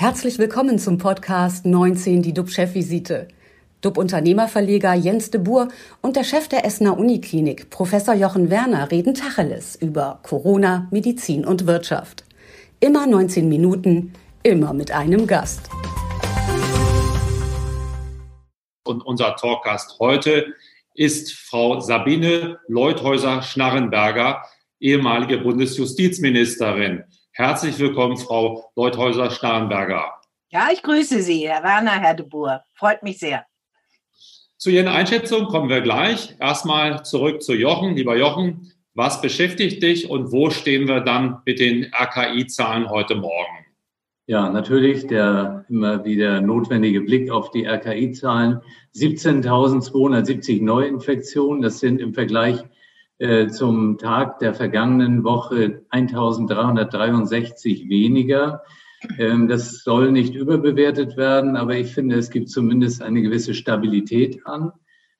Herzlich 0.00 0.38
willkommen 0.38 0.78
zum 0.78 0.96
Podcast 0.96 1.66
19, 1.66 2.22
die 2.22 2.32
DUB-Chefvisite. 2.32 3.26
DUB-Unternehmerverleger 3.80 4.94
Jens 4.94 5.32
de 5.32 5.40
Boer 5.40 5.70
und 6.02 6.14
der 6.14 6.22
Chef 6.22 6.46
der 6.46 6.64
Essener 6.64 6.96
Uniklinik, 6.96 7.68
Professor 7.70 8.14
Jochen 8.14 8.48
Werner, 8.48 8.92
reden 8.92 9.14
Tacheles 9.14 9.74
über 9.74 10.20
Corona, 10.22 10.86
Medizin 10.92 11.44
und 11.44 11.66
Wirtschaft. 11.66 12.22
Immer 12.78 13.08
19 13.08 13.48
Minuten, 13.48 14.12
immer 14.44 14.72
mit 14.72 14.92
einem 14.92 15.26
Gast. 15.26 15.68
Und 18.84 19.04
unser 19.04 19.34
Talkgast 19.34 19.98
heute 19.98 20.54
ist 20.94 21.32
Frau 21.32 21.80
Sabine 21.80 22.60
Leuthäuser-Schnarrenberger, 22.68 24.44
ehemalige 24.78 25.38
Bundesjustizministerin. 25.38 27.02
Herzlich 27.40 27.78
willkommen, 27.78 28.16
Frau 28.16 28.72
Leuthäuser-Schnarrenberger. 28.74 30.10
Ja, 30.48 30.70
ich 30.72 30.82
grüße 30.82 31.22
Sie, 31.22 31.48
Herr 31.48 31.62
Werner, 31.62 31.92
Herr 31.92 32.14
de 32.14 32.26
Boer. 32.26 32.64
Freut 32.74 33.04
mich 33.04 33.20
sehr. 33.20 33.46
Zu 34.56 34.70
Ihren 34.70 34.88
Einschätzungen 34.88 35.46
kommen 35.46 35.68
wir 35.68 35.80
gleich. 35.80 36.34
Erstmal 36.40 37.04
zurück 37.04 37.40
zu 37.40 37.54
Jochen. 37.54 37.94
Lieber 37.94 38.16
Jochen, 38.16 38.72
was 38.94 39.20
beschäftigt 39.20 39.84
dich 39.84 40.10
und 40.10 40.32
wo 40.32 40.50
stehen 40.50 40.88
wir 40.88 40.98
dann 41.00 41.40
mit 41.46 41.60
den 41.60 41.92
RKI-Zahlen 41.94 42.90
heute 42.90 43.14
Morgen? 43.14 43.66
Ja, 44.26 44.50
natürlich 44.50 45.06
der 45.06 45.64
immer 45.68 46.04
wieder 46.04 46.40
notwendige 46.40 47.02
Blick 47.02 47.30
auf 47.30 47.52
die 47.52 47.66
RKI-Zahlen. 47.66 48.62
17.270 48.96 50.60
Neuinfektionen, 50.64 51.62
das 51.62 51.78
sind 51.78 52.00
im 52.00 52.14
Vergleich 52.14 52.64
äh, 53.18 53.48
zum 53.48 53.98
Tag 53.98 54.38
der 54.38 54.54
vergangenen 54.54 55.24
Woche 55.24 55.82
1363 55.90 57.88
weniger. 57.88 58.62
Ähm, 59.18 59.48
das 59.48 59.82
soll 59.82 60.12
nicht 60.12 60.34
überbewertet 60.34 61.16
werden, 61.16 61.56
aber 61.56 61.76
ich 61.76 61.92
finde, 61.92 62.16
es 62.16 62.30
gibt 62.30 62.48
zumindest 62.50 63.02
eine 63.02 63.22
gewisse 63.22 63.54
Stabilität 63.54 64.46
an. 64.46 64.72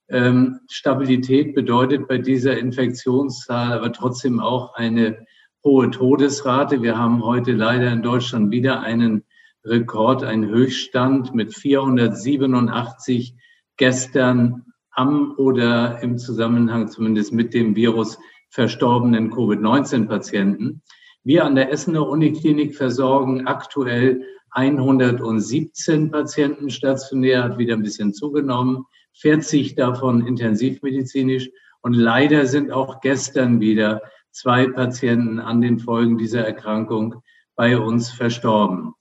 Ähm, 0.08 0.60
Stabilität 0.70 1.54
bedeutet 1.54 2.08
bei 2.08 2.18
dieser 2.18 2.58
Infektionszahl 2.58 3.72
aber 3.72 3.92
trotzdem 3.92 4.40
auch 4.40 4.74
eine 4.74 5.26
hohe 5.64 5.90
Todesrate. 5.90 6.82
Wir 6.82 6.96
haben 6.96 7.24
heute 7.24 7.52
leider 7.52 7.92
in 7.92 8.02
Deutschland 8.02 8.50
wieder 8.50 8.80
einen 8.80 9.24
Rekord, 9.64 10.24
einen 10.24 10.48
Höchststand 10.48 11.34
mit 11.34 11.54
487 11.54 13.34
gestern 13.76 14.67
am 14.98 15.34
oder 15.36 16.02
im 16.02 16.18
Zusammenhang 16.18 16.88
zumindest 16.88 17.32
mit 17.32 17.54
dem 17.54 17.76
Virus 17.76 18.18
verstorbenen 18.50 19.30
Covid-19-Patienten. 19.30 20.82
Wir 21.22 21.44
an 21.44 21.54
der 21.54 21.70
Essener 21.70 22.08
Uniklinik 22.08 22.74
versorgen 22.74 23.46
aktuell 23.46 24.24
117 24.50 26.10
Patienten 26.10 26.68
stationär, 26.70 27.44
hat 27.44 27.58
wieder 27.58 27.74
ein 27.74 27.82
bisschen 27.82 28.12
zugenommen, 28.12 28.86
40 29.14 29.76
davon 29.76 30.26
intensivmedizinisch. 30.26 31.48
Und 31.80 31.92
leider 31.92 32.46
sind 32.46 32.72
auch 32.72 33.00
gestern 33.00 33.60
wieder 33.60 34.02
zwei 34.32 34.66
Patienten 34.66 35.38
an 35.38 35.60
den 35.60 35.78
Folgen 35.78 36.18
dieser 36.18 36.44
Erkrankung 36.44 37.22
bei 37.54 37.78
uns 37.78 38.10
verstorben. 38.10 38.94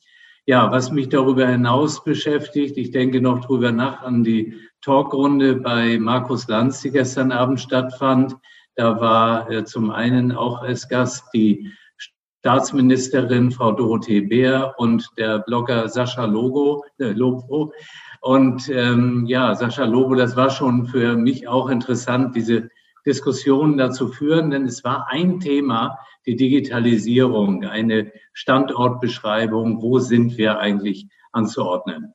Ja, 0.46 0.72
was 0.72 0.92
mich 0.92 1.10
darüber 1.10 1.48
hinaus 1.48 2.04
beschäftigt, 2.04 2.78
ich 2.78 2.92
denke 2.92 3.20
noch 3.20 3.44
drüber 3.44 3.72
nach 3.72 4.04
an 4.04 4.24
die 4.24 4.54
Talkrunde 4.88 5.56
bei 5.56 6.00
Markus 6.00 6.48
Lanz, 6.48 6.80
die 6.80 6.92
gestern 6.92 7.34
Abend 7.34 7.60
stattfand. 7.60 8.38
Da 8.76 9.02
war 9.02 9.52
äh, 9.52 9.66
zum 9.66 9.92
einen 9.92 10.32
auch 10.32 10.62
als 10.62 10.88
Gast 10.88 11.26
die 11.34 11.74
Staatsministerin 11.98 13.52
Frau 13.52 13.74
Dorothee 13.74 14.22
Bär 14.22 14.76
und 14.78 15.06
der 15.18 15.40
Blogger 15.40 15.90
Sascha 15.90 16.24
Logo, 16.24 16.86
äh, 17.00 17.12
Lobo. 17.12 17.74
Und 18.22 18.70
ähm, 18.70 19.26
ja, 19.28 19.54
Sascha 19.56 19.84
Lobo, 19.84 20.16
das 20.16 20.38
war 20.38 20.50
schon 20.50 20.88
für 20.88 21.18
mich 21.18 21.50
auch 21.50 21.68
interessant, 21.68 22.34
diese 22.38 22.70
Diskussionen 23.06 23.78
dazu 23.78 24.08
führen, 24.08 24.52
denn 24.52 24.64
es 24.64 24.86
war 24.86 25.08
ein 25.10 25.42
Thema, 25.42 25.98
die 26.26 26.38
Digitalisierung, 26.38 27.66
eine 27.66 28.14
Standortbeschreibung, 28.32 29.82
wo 29.82 30.00
sind 30.00 30.38
wir 30.38 30.60
eigentlich 30.60 31.08
anzuordnen. 31.34 32.14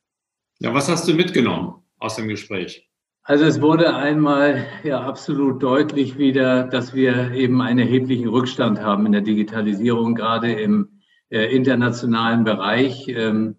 Ja, 0.57 0.73
was 0.73 0.89
hast 0.89 1.07
du 1.07 1.13
mitgenommen 1.13 1.82
aus 2.03 2.17
dem 2.17 2.27
Gespräch? 2.27 2.89
Also 3.23 3.45
es 3.45 3.61
wurde 3.61 3.95
einmal 3.95 4.65
ja 4.83 5.01
absolut 5.01 5.63
deutlich 5.63 6.17
wieder, 6.17 6.65
dass 6.65 6.93
wir 6.93 7.31
eben 7.31 7.61
einen 7.61 7.79
erheblichen 7.79 8.27
Rückstand 8.27 8.81
haben 8.81 9.05
in 9.05 9.13
der 9.13 9.21
Digitalisierung, 9.21 10.13
gerade 10.13 10.51
im 10.51 10.99
äh, 11.29 11.55
internationalen 11.55 12.43
Bereich. 12.43 13.07
Ähm, 13.07 13.55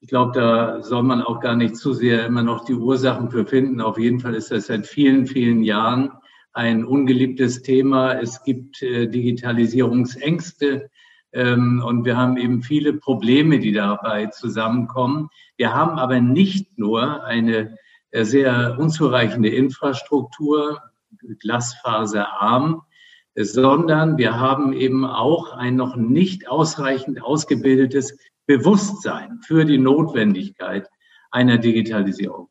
ich 0.00 0.08
glaube, 0.08 0.38
da 0.38 0.82
soll 0.82 1.02
man 1.02 1.22
auch 1.22 1.40
gar 1.40 1.56
nicht 1.56 1.74
zu 1.74 1.92
sehr 1.92 2.24
immer 2.26 2.44
noch 2.44 2.64
die 2.64 2.74
Ursachen 2.74 3.30
für 3.32 3.44
finden. 3.44 3.80
Auf 3.80 3.98
jeden 3.98 4.20
Fall 4.20 4.36
ist 4.36 4.52
das 4.52 4.68
seit 4.68 4.86
vielen, 4.86 5.26
vielen 5.26 5.64
Jahren 5.64 6.12
ein 6.52 6.84
ungeliebtes 6.84 7.62
Thema. 7.62 8.20
Es 8.20 8.44
gibt 8.44 8.80
äh, 8.82 9.08
Digitalisierungsängste 9.08 10.90
ähm, 11.32 11.82
und 11.84 12.04
wir 12.04 12.16
haben 12.16 12.36
eben 12.36 12.62
viele 12.62 12.92
Probleme, 12.92 13.58
die 13.58 13.72
dabei 13.72 14.26
zusammenkommen. 14.26 15.28
Wir 15.56 15.74
haben 15.74 15.98
aber 15.98 16.20
nicht 16.20 16.78
nur 16.78 17.24
eine 17.24 17.76
sehr 18.12 18.76
unzureichende 18.78 19.48
Infrastruktur, 19.48 20.80
glasfaserarm, 21.40 22.82
sondern 23.34 24.18
wir 24.18 24.38
haben 24.38 24.72
eben 24.72 25.04
auch 25.04 25.52
ein 25.52 25.76
noch 25.76 25.96
nicht 25.96 26.48
ausreichend 26.48 27.22
ausgebildetes 27.22 28.18
Bewusstsein 28.46 29.40
für 29.46 29.64
die 29.64 29.78
Notwendigkeit 29.78 30.88
einer 31.30 31.58
Digitalisierung. 31.58 32.48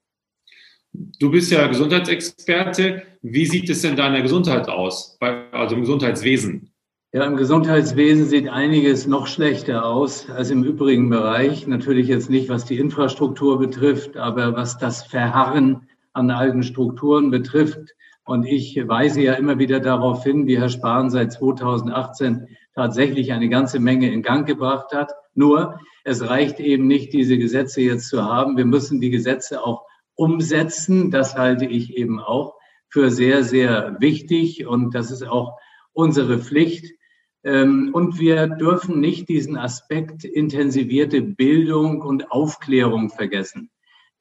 Du 1.19 1.29
bist 1.29 1.51
ja 1.51 1.67
Gesundheitsexperte. 1.67 3.03
Wie 3.22 3.46
sieht 3.46 3.69
es 3.69 3.81
denn 3.81 3.96
deiner 3.96 4.22
Gesundheit 4.22 4.69
aus, 4.69 5.17
also 5.19 5.75
im 5.75 5.81
Gesundheitswesen? 5.81 6.72
Ja, 7.13 7.23
im 7.23 7.38
Gesundheitswesen 7.38 8.25
sieht 8.25 8.50
einiges 8.50 9.07
noch 9.07 9.28
schlechter 9.28 9.85
aus 9.85 10.29
als 10.29 10.50
im 10.50 10.66
übrigen 10.66 11.09
Bereich. 11.09 11.66
Natürlich 11.66 12.09
jetzt 12.09 12.29
nicht, 12.29 12.50
was 12.50 12.66
die 12.66 12.78
Infrastruktur 12.78 13.59
betrifft, 13.59 14.18
aber 14.18 14.57
was 14.57 14.78
das 14.78 15.03
Verharren 15.03 15.88
an 16.12 16.29
alten 16.31 16.63
Strukturen 16.63 17.31
betrifft. 17.31 17.96
Und 18.25 18.44
ich 18.44 18.75
weise 18.90 19.22
ja 19.22 19.35
immer 19.35 19.57
wieder 19.57 19.79
darauf 19.79 20.25
hin, 20.25 20.47
wie 20.47 20.59
Herr 20.59 20.67
Spahn 20.67 21.09
seit 21.09 21.31
2018 21.31 22.50
tatsächlich 22.75 23.31
eine 23.31 23.47
ganze 23.47 23.79
Menge 23.79 24.12
in 24.12 24.22
Gang 24.22 24.46
gebracht 24.46 24.91
hat. 24.91 25.13
Nur, 25.34 25.79
es 26.03 26.28
reicht 26.28 26.59
eben 26.59 26.88
nicht, 26.88 27.13
diese 27.13 27.38
Gesetze 27.38 27.79
jetzt 27.79 28.09
zu 28.09 28.25
haben. 28.25 28.57
Wir 28.57 28.66
müssen 28.66 29.00
die 29.00 29.12
Gesetze 29.12 29.63
auch 29.63 29.85
umsetzen. 30.16 31.09
Das 31.09 31.38
halte 31.38 31.67
ich 31.67 31.96
eben 31.96 32.19
auch 32.19 32.56
für 32.90 33.12
sehr, 33.12 33.46
sehr 33.46 33.96
wichtig 34.01 34.67
und 34.67 34.94
das 34.94 35.09
ist 35.09 35.25
auch 35.25 35.57
unsere 35.94 36.40
Pflicht. 36.40 36.97
Ähm, 37.44 37.92
und 37.94 38.20
wir 38.20 38.48
dürfen 38.48 39.00
nicht 39.00 39.30
diesen 39.30 39.58
Aspekt 39.58 40.24
intensivierte 40.25 41.22
Bildung 41.22 42.02
und 42.02 42.31
Aufklärung 42.31 43.09
vergessen. 43.09 43.70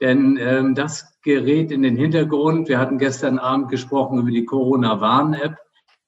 Denn 0.01 0.39
ähm, 0.41 0.75
das 0.75 1.19
gerät 1.23 1.71
in 1.71 1.83
den 1.83 1.97
Hintergrund. 1.97 2.69
Wir 2.69 2.79
hatten 2.79 2.99
gestern 2.99 3.39
Abend 3.39 3.71
gesprochen 3.71 4.19
über 4.19 4.31
die 4.31 4.45
Corona-Warn-App. 4.45 5.57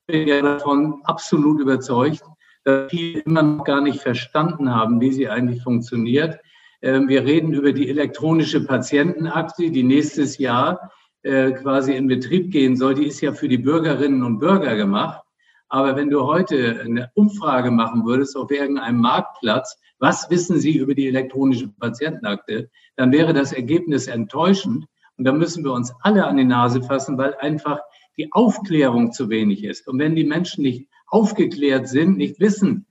Ich 0.06 0.12
bin 0.12 0.28
ja 0.28 0.42
davon 0.42 1.00
absolut 1.04 1.60
überzeugt, 1.60 2.22
dass 2.64 2.90
viele 2.90 3.20
immer 3.20 3.42
noch 3.42 3.64
gar 3.64 3.80
nicht 3.80 4.00
verstanden 4.00 4.74
haben, 4.74 5.00
wie 5.00 5.12
sie 5.12 5.28
eigentlich 5.28 5.62
funktioniert. 5.62 6.38
Ähm, 6.82 7.08
wir 7.08 7.24
reden 7.24 7.52
über 7.54 7.72
die 7.72 7.88
elektronische 7.88 8.64
Patientenakte, 8.64 9.70
die 9.70 9.82
nächstes 9.82 10.38
Jahr 10.38 10.92
äh, 11.22 11.52
quasi 11.52 11.94
in 11.94 12.06
Betrieb 12.06 12.52
gehen 12.52 12.76
soll. 12.76 12.94
Die 12.94 13.06
ist 13.06 13.20
ja 13.20 13.32
für 13.32 13.48
die 13.48 13.58
Bürgerinnen 13.58 14.22
und 14.22 14.38
Bürger 14.38 14.76
gemacht. 14.76 15.22
Aber 15.68 15.96
wenn 15.96 16.10
du 16.10 16.24
heute 16.24 16.80
eine 16.84 17.10
Umfrage 17.14 17.70
machen 17.70 18.04
würdest 18.06 18.36
auf 18.36 18.50
irgendeinem 18.50 19.00
Marktplatz, 19.00 19.78
was 19.98 20.30
wissen 20.30 20.58
Sie 20.58 20.76
über 20.76 20.94
die 20.94 21.08
elektronische 21.08 21.68
Patientenakte, 21.68 22.70
dann 22.96 23.12
wäre 23.12 23.34
das 23.34 23.52
Ergebnis 23.52 24.06
enttäuschend. 24.06 24.86
Und 25.16 25.24
da 25.24 25.32
müssen 25.32 25.64
wir 25.64 25.72
uns 25.72 25.92
alle 26.02 26.26
an 26.26 26.36
die 26.36 26.44
Nase 26.44 26.82
fassen, 26.82 27.18
weil 27.18 27.34
einfach 27.34 27.80
die 28.16 28.32
Aufklärung 28.32 29.12
zu 29.12 29.28
wenig 29.28 29.64
ist. 29.64 29.88
Und 29.88 29.98
wenn 29.98 30.14
die 30.14 30.24
Menschen 30.24 30.62
nicht 30.62 30.88
aufgeklärt 31.06 31.88
sind, 31.88 32.16
nicht 32.16 32.40
wissen, 32.40 32.86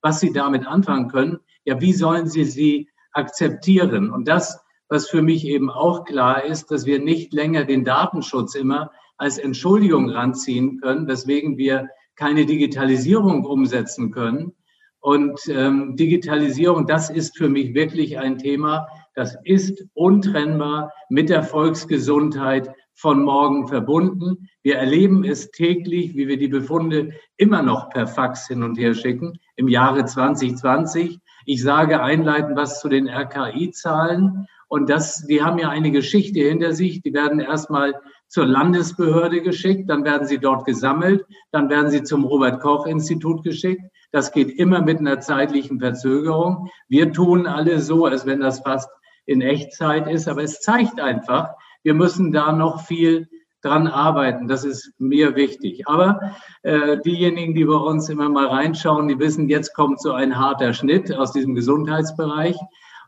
was 0.00 0.20
sie 0.20 0.32
damit 0.32 0.66
anfangen 0.66 1.08
können, 1.08 1.38
ja, 1.64 1.80
wie 1.80 1.92
sollen 1.92 2.28
sie 2.28 2.44
sie 2.44 2.88
akzeptieren. 3.12 4.10
Und 4.10 4.26
das, 4.26 4.60
was 4.88 5.08
für 5.08 5.22
mich 5.22 5.46
eben 5.46 5.70
auch 5.70 6.04
klar 6.04 6.44
ist, 6.44 6.70
dass 6.70 6.86
wir 6.86 6.98
nicht 6.98 7.32
länger 7.32 7.64
den 7.64 7.84
Datenschutz 7.84 8.54
immer 8.54 8.90
als 9.16 9.38
Entschuldigung 9.38 10.10
ranziehen 10.10 10.80
können, 10.80 11.06
weswegen 11.06 11.56
wir 11.56 11.88
keine 12.22 12.46
Digitalisierung 12.46 13.44
umsetzen 13.44 14.12
können. 14.12 14.52
Und 15.00 15.40
ähm, 15.48 15.96
Digitalisierung, 15.96 16.86
das 16.86 17.10
ist 17.10 17.36
für 17.36 17.48
mich 17.48 17.74
wirklich 17.74 18.16
ein 18.20 18.38
Thema, 18.38 18.86
das 19.16 19.36
ist 19.42 19.84
untrennbar 19.94 20.92
mit 21.08 21.30
der 21.30 21.42
Volksgesundheit, 21.42 22.70
von 22.94 23.24
morgen 23.24 23.66
verbunden. 23.66 24.48
Wir 24.62 24.76
erleben 24.76 25.24
es 25.24 25.50
täglich, 25.50 26.14
wie 26.14 26.28
wir 26.28 26.38
die 26.38 26.48
Befunde 26.48 27.14
immer 27.36 27.62
noch 27.62 27.90
per 27.90 28.06
Fax 28.06 28.46
hin 28.46 28.62
und 28.62 28.78
her 28.78 28.94
schicken 28.94 29.38
im 29.56 29.66
Jahre 29.66 30.04
2020. 30.04 31.18
Ich 31.46 31.62
sage 31.62 32.02
einleitend 32.02 32.56
was 32.56 32.80
zu 32.80 32.88
den 32.88 33.08
RKI-Zahlen. 33.08 34.46
Und 34.68 34.88
das, 34.88 35.26
die 35.26 35.42
haben 35.42 35.58
ja 35.58 35.68
eine 35.70 35.90
Geschichte 35.90 36.40
hinter 36.40 36.74
sich. 36.74 37.02
Die 37.02 37.12
werden 37.12 37.40
erstmal 37.40 37.94
zur 38.32 38.46
Landesbehörde 38.46 39.42
geschickt, 39.42 39.90
dann 39.90 40.04
werden 40.04 40.26
sie 40.26 40.38
dort 40.38 40.64
gesammelt, 40.64 41.26
dann 41.50 41.68
werden 41.68 41.90
sie 41.90 42.02
zum 42.02 42.24
Robert-Koch-Institut 42.24 43.44
geschickt. 43.44 43.82
Das 44.10 44.32
geht 44.32 44.58
immer 44.58 44.80
mit 44.80 45.00
einer 45.00 45.20
zeitlichen 45.20 45.80
Verzögerung. 45.80 46.70
Wir 46.88 47.12
tun 47.12 47.46
alle 47.46 47.78
so, 47.80 48.06
als 48.06 48.24
wenn 48.24 48.40
das 48.40 48.60
fast 48.60 48.88
in 49.26 49.42
Echtzeit 49.42 50.08
ist, 50.08 50.28
aber 50.28 50.42
es 50.44 50.60
zeigt 50.60 50.98
einfach, 50.98 51.50
wir 51.82 51.92
müssen 51.92 52.32
da 52.32 52.52
noch 52.52 52.86
viel 52.86 53.28
dran 53.60 53.86
arbeiten. 53.86 54.48
Das 54.48 54.64
ist 54.64 54.94
mir 54.98 55.36
wichtig. 55.36 55.86
Aber 55.86 56.32
äh, 56.62 56.96
diejenigen, 57.04 57.54
die 57.54 57.66
bei 57.66 57.74
uns 57.74 58.08
immer 58.08 58.30
mal 58.30 58.46
reinschauen, 58.46 59.08
die 59.08 59.18
wissen, 59.18 59.50
jetzt 59.50 59.74
kommt 59.74 60.00
so 60.00 60.12
ein 60.12 60.38
harter 60.38 60.72
Schnitt 60.72 61.14
aus 61.14 61.32
diesem 61.32 61.54
Gesundheitsbereich. 61.54 62.56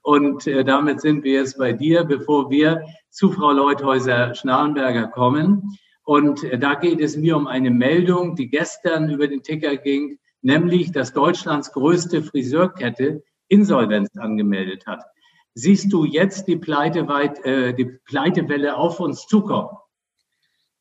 Und 0.05 0.47
äh, 0.47 0.65
damit 0.65 1.01
sind 1.01 1.25
wir 1.25 1.33
jetzt 1.33 1.57
bei 1.57 1.73
dir, 1.73 2.05
bevor 2.05 2.51
wir 2.51 2.85
zu 3.09 3.33
Frau 3.33 3.53
Leuthäuser-Schnarrenberger 3.53 5.09
kommen. 5.09 5.79
Und 6.03 6.45
äh, 6.45 6.59
da 6.59 6.75
geht 6.75 7.01
es 7.01 7.17
mir 7.17 7.39
um 7.39 7.47
eine 7.47 7.71
Meldung, 7.71 8.37
die 8.37 8.51
gestern 8.51 9.09
über 9.09 9.29
den 9.29 9.43
Ticker 9.43 9.79
ging, 9.79 10.19
nämlich, 10.43 10.93
dass 10.93 11.15
Deutschlands 11.15 11.73
größte 11.73 12.23
Friseurkette 12.23 13.23
Insolvenz 13.49 14.11
angemeldet 14.19 14.87
hat. 14.87 15.03
Siehst 15.55 15.91
du 15.91 16.05
jetzt 16.05 16.49
die, 16.49 16.57
Pleiteweit, 16.57 17.43
äh, 17.47 17.73
die 17.73 17.87
Pleitewelle 18.05 18.77
auf 18.77 19.01
uns 19.01 19.27
zukommen? 19.27 19.71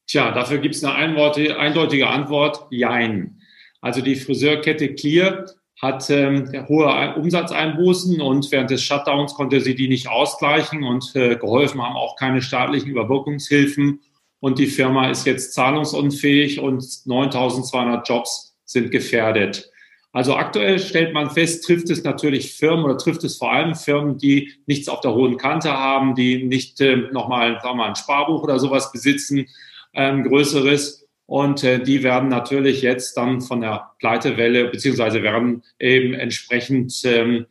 Tja, 0.06 0.34
dafür 0.34 0.58
gibt 0.58 0.76
es 0.76 0.84
eine 0.84 0.96
eindeutige 0.96 2.10
Antwort, 2.10 2.68
jein. 2.72 3.40
Also 3.80 4.02
die 4.02 4.18
Friseurkette 4.18 4.96
Clear 4.96 5.46
hat 5.82 6.10
ähm, 6.10 6.50
hohe 6.68 7.16
Umsatzeinbußen 7.16 8.22
und 8.22 8.52
während 8.52 8.70
des 8.70 8.84
Shutdowns 8.84 9.34
konnte 9.34 9.60
sie 9.60 9.76
die 9.76 9.88
nicht 9.88 10.08
ausgleichen 10.08 10.84
und 10.84 11.16
äh, 11.16 11.36
geholfen 11.36 11.82
haben 11.82 11.96
auch 11.96 12.16
keine 12.16 12.42
staatlichen 12.42 12.90
Überbrückungshilfen. 12.90 14.00
Und 14.40 14.60
die 14.60 14.68
Firma 14.68 15.10
ist 15.10 15.26
jetzt 15.26 15.54
zahlungsunfähig 15.54 16.60
und 16.60 16.84
9200 17.06 18.08
Jobs 18.08 18.58
sind 18.66 18.92
gefährdet. 18.92 19.72
Also 20.12 20.36
aktuell 20.36 20.78
stellt 20.78 21.12
man 21.14 21.32
fest, 21.32 21.66
trifft 21.66 21.90
es 21.90 22.04
natürlich 22.04 22.54
Firmen 22.54 22.86
oder 22.86 22.98
trifft 23.00 23.24
es 23.24 23.38
vor 23.38 23.52
allem 23.52 23.74
Firmen, 23.74 24.20
die 24.20 24.54
nichts 24.68 24.88
auf 24.88 25.02
der 25.02 25.16
hohen 25.16 25.38
Kante 25.38 25.72
haben, 25.72 26.14
die 26.14 26.44
nicht 26.44 26.80
äh, 26.82 26.98
nochmal 27.12 27.54
sagen 27.62 27.70
wir 27.70 27.84
mal, 27.84 27.90
ein 27.90 27.96
Sparbuch 27.96 28.44
oder 28.44 28.60
sowas 28.60 28.92
besitzen, 28.92 29.48
ähm, 29.96 30.24
größeres 30.24 31.03
und 31.26 31.64
äh, 31.64 31.82
die 31.82 32.04
werden 32.04 32.30
natürlich 32.30 32.82
jetzt 32.82 33.16
dann 33.18 33.42
von 33.42 33.62
der 33.62 33.92
Pleitewelle 34.00 34.66
beziehungsweise 34.66 35.24
werden 35.24 35.64
eben 35.80 36.14
entsprechend 36.14 36.94
ähm, 37.06 37.46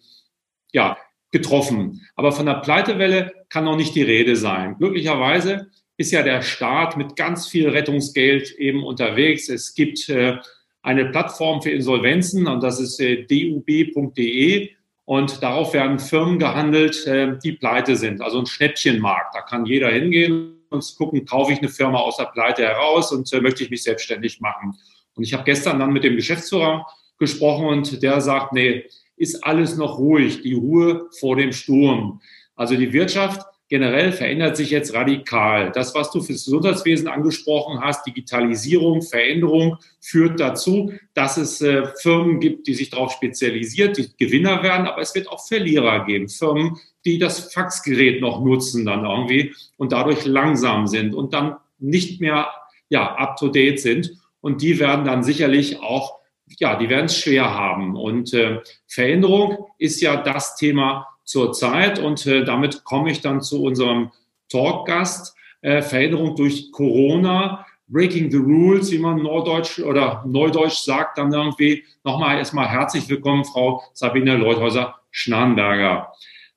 ja, 0.72 0.96
getroffen. 1.30 2.02
Aber 2.14 2.32
von 2.32 2.46
der 2.46 2.54
Pleitewelle 2.54 3.32
kann 3.48 3.64
noch 3.64 3.76
nicht 3.76 3.94
die 3.94 4.02
Rede 4.02 4.36
sein. 4.36 4.76
Glücklicherweise 4.78 5.70
ist 5.96 6.12
ja 6.12 6.22
der 6.22 6.42
Staat 6.42 6.96
mit 6.96 7.16
ganz 7.16 7.48
viel 7.48 7.68
Rettungsgeld 7.68 8.52
eben 8.52 8.84
unterwegs. 8.84 9.48
Es 9.48 9.74
gibt 9.74 10.08
äh, 10.08 10.36
eine 10.82 11.06
Plattform 11.06 11.62
für 11.62 11.70
Insolvenzen 11.70 12.46
und 12.46 12.62
das 12.62 12.80
ist 12.80 13.00
äh, 13.00 13.24
dub.de 13.24 14.70
und 15.04 15.42
darauf 15.42 15.74
werden 15.74 15.98
Firmen 15.98 16.38
gehandelt, 16.38 17.06
äh, 17.06 17.38
die 17.42 17.52
pleite 17.52 17.96
sind. 17.96 18.20
Also 18.20 18.38
ein 18.40 18.46
Schnäppchenmarkt. 18.46 19.34
Da 19.34 19.40
kann 19.42 19.64
jeder 19.64 19.90
hingehen 19.90 20.61
und 20.72 20.94
gucken, 20.96 21.24
kaufe 21.24 21.52
ich 21.52 21.58
eine 21.58 21.68
Firma 21.68 21.98
aus 21.98 22.16
der 22.16 22.26
Pleite 22.26 22.62
heraus 22.62 23.12
und 23.12 23.32
äh, 23.32 23.40
möchte 23.40 23.62
ich 23.64 23.70
mich 23.70 23.82
selbstständig 23.82 24.40
machen. 24.40 24.76
Und 25.14 25.24
ich 25.24 25.34
habe 25.34 25.44
gestern 25.44 25.78
dann 25.78 25.92
mit 25.92 26.04
dem 26.04 26.16
Geschäftsführer 26.16 26.86
gesprochen 27.18 27.66
und 27.66 28.02
der 28.02 28.20
sagt, 28.20 28.52
nee, 28.52 28.84
ist 29.16 29.44
alles 29.44 29.76
noch 29.76 29.98
ruhig, 29.98 30.42
die 30.42 30.54
Ruhe 30.54 31.08
vor 31.18 31.36
dem 31.36 31.52
Sturm. 31.52 32.20
Also 32.56 32.76
die 32.76 32.92
Wirtschaft 32.92 33.46
generell 33.72 34.12
verändert 34.12 34.54
sich 34.54 34.68
jetzt 34.68 34.92
radikal. 34.92 35.72
Das, 35.72 35.94
was 35.94 36.10
du 36.10 36.20
fürs 36.20 36.44
Gesundheitswesen 36.44 37.08
angesprochen 37.08 37.80
hast, 37.80 38.06
Digitalisierung, 38.06 39.00
Veränderung, 39.00 39.78
führt 39.98 40.38
dazu, 40.38 40.92
dass 41.14 41.38
es 41.38 41.62
äh, 41.62 41.86
Firmen 42.02 42.38
gibt, 42.38 42.66
die 42.66 42.74
sich 42.74 42.90
darauf 42.90 43.12
spezialisiert, 43.12 43.96
die 43.96 44.14
Gewinner 44.18 44.62
werden, 44.62 44.86
aber 44.86 45.00
es 45.00 45.14
wird 45.14 45.26
auch 45.26 45.42
Verlierer 45.42 46.04
geben. 46.04 46.28
Firmen, 46.28 46.76
die 47.06 47.18
das 47.18 47.50
Faxgerät 47.54 48.20
noch 48.20 48.44
nutzen 48.44 48.84
dann 48.84 49.06
irgendwie 49.06 49.54
und 49.78 49.92
dadurch 49.92 50.26
langsam 50.26 50.86
sind 50.86 51.14
und 51.14 51.32
dann 51.32 51.56
nicht 51.78 52.20
mehr 52.20 52.50
ja, 52.90 53.14
up 53.14 53.38
to 53.38 53.48
date 53.48 53.80
sind. 53.80 54.12
Und 54.42 54.60
die 54.60 54.80
werden 54.80 55.06
dann 55.06 55.22
sicherlich 55.22 55.80
auch, 55.80 56.18
ja, 56.58 56.76
die 56.76 56.90
werden 56.90 57.06
es 57.06 57.16
schwer 57.16 57.54
haben. 57.54 57.96
Und 57.96 58.34
äh, 58.34 58.60
Veränderung 58.86 59.64
ist 59.78 60.02
ja 60.02 60.18
das 60.18 60.56
Thema 60.56 61.06
zurzeit. 61.24 61.98
Und 61.98 62.26
äh, 62.26 62.44
damit 62.44 62.84
komme 62.84 63.10
ich 63.10 63.20
dann 63.20 63.40
zu 63.40 63.62
unserem 63.62 64.10
Talkgast. 64.48 65.36
Äh, 65.60 65.82
Veränderung 65.82 66.34
durch 66.36 66.72
Corona, 66.72 67.64
Breaking 67.86 68.30
the 68.30 68.38
Rules, 68.38 68.90
wie 68.90 68.98
man 68.98 69.22
Norddeutsch 69.22 69.78
oder 69.78 70.24
Neudeutsch 70.26 70.78
sagt, 70.78 71.18
dann 71.18 71.32
irgendwie 71.32 71.84
nochmal 72.04 72.38
erstmal 72.38 72.68
herzlich 72.68 73.08
willkommen, 73.08 73.44
Frau 73.44 73.82
Sabine 73.92 74.36
Leuthäuser-Schnarrenberger. 74.36 76.12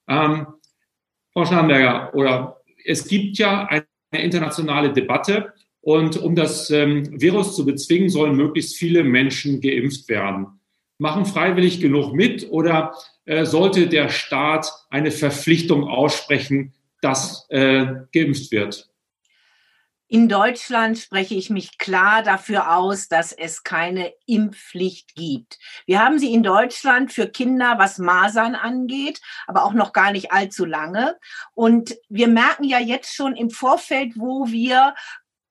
Ähm, 0.08 0.48
Frau 1.34 1.46
Schnarrenberger, 1.46 2.16
oder 2.16 2.62
es 2.86 3.08
gibt 3.08 3.38
ja 3.38 3.68
eine 3.68 3.86
internationale 4.12 4.94
Debatte 4.94 5.54
und 5.82 6.18
um 6.18 6.36
das 6.36 6.72
ähm, 6.72 7.22
Virus 7.22 7.56
zu 7.56 7.66
bezwingen, 7.66 8.10
sollen 8.10 8.36
möglichst 8.36 8.78
viele 8.78 9.04
Menschen 9.04 9.60
geimpft 9.60 10.08
werden. 10.08 10.60
Machen 10.98 11.26
freiwillig 11.26 11.82
genug 11.82 12.14
mit 12.14 12.50
oder 12.50 12.96
äh, 13.26 13.46
sollte 13.46 13.88
der 13.88 14.10
Staat 14.10 14.72
eine 14.90 15.12
Verpflichtung 15.12 15.88
aussprechen, 15.88 16.74
dass 17.02 17.46
äh, 17.50 17.86
geimpft 18.14 18.52
wird? 18.52 18.90
In 20.08 20.30
Deutschland 20.30 21.00
spreche 21.00 21.34
ich 21.34 21.50
mich 21.50 21.80
klar 21.80 22.22
dafür 22.22 22.78
aus, 22.78 23.08
dass 23.08 23.32
es 23.32 23.64
keine 23.64 24.14
Impfpflicht 24.28 25.16
gibt. 25.16 25.58
Wir 25.88 26.00
haben 26.00 26.20
sie 26.20 26.32
in 26.32 26.44
Deutschland 26.44 27.12
für 27.12 27.28
Kinder, 27.28 27.76
was 27.80 27.98
Masern 27.98 28.54
angeht, 28.54 29.20
aber 29.48 29.66
auch 29.66 29.74
noch 29.74 29.94
gar 29.94 30.12
nicht 30.12 30.32
allzu 30.32 30.64
lange. 30.64 31.18
Und 31.56 31.96
wir 32.08 32.28
merken 32.28 32.66
ja 32.66 32.80
jetzt 32.80 33.16
schon 33.16 33.36
im 33.36 33.50
Vorfeld, 33.50 34.14
wo 34.16 34.48
wir 34.48 34.94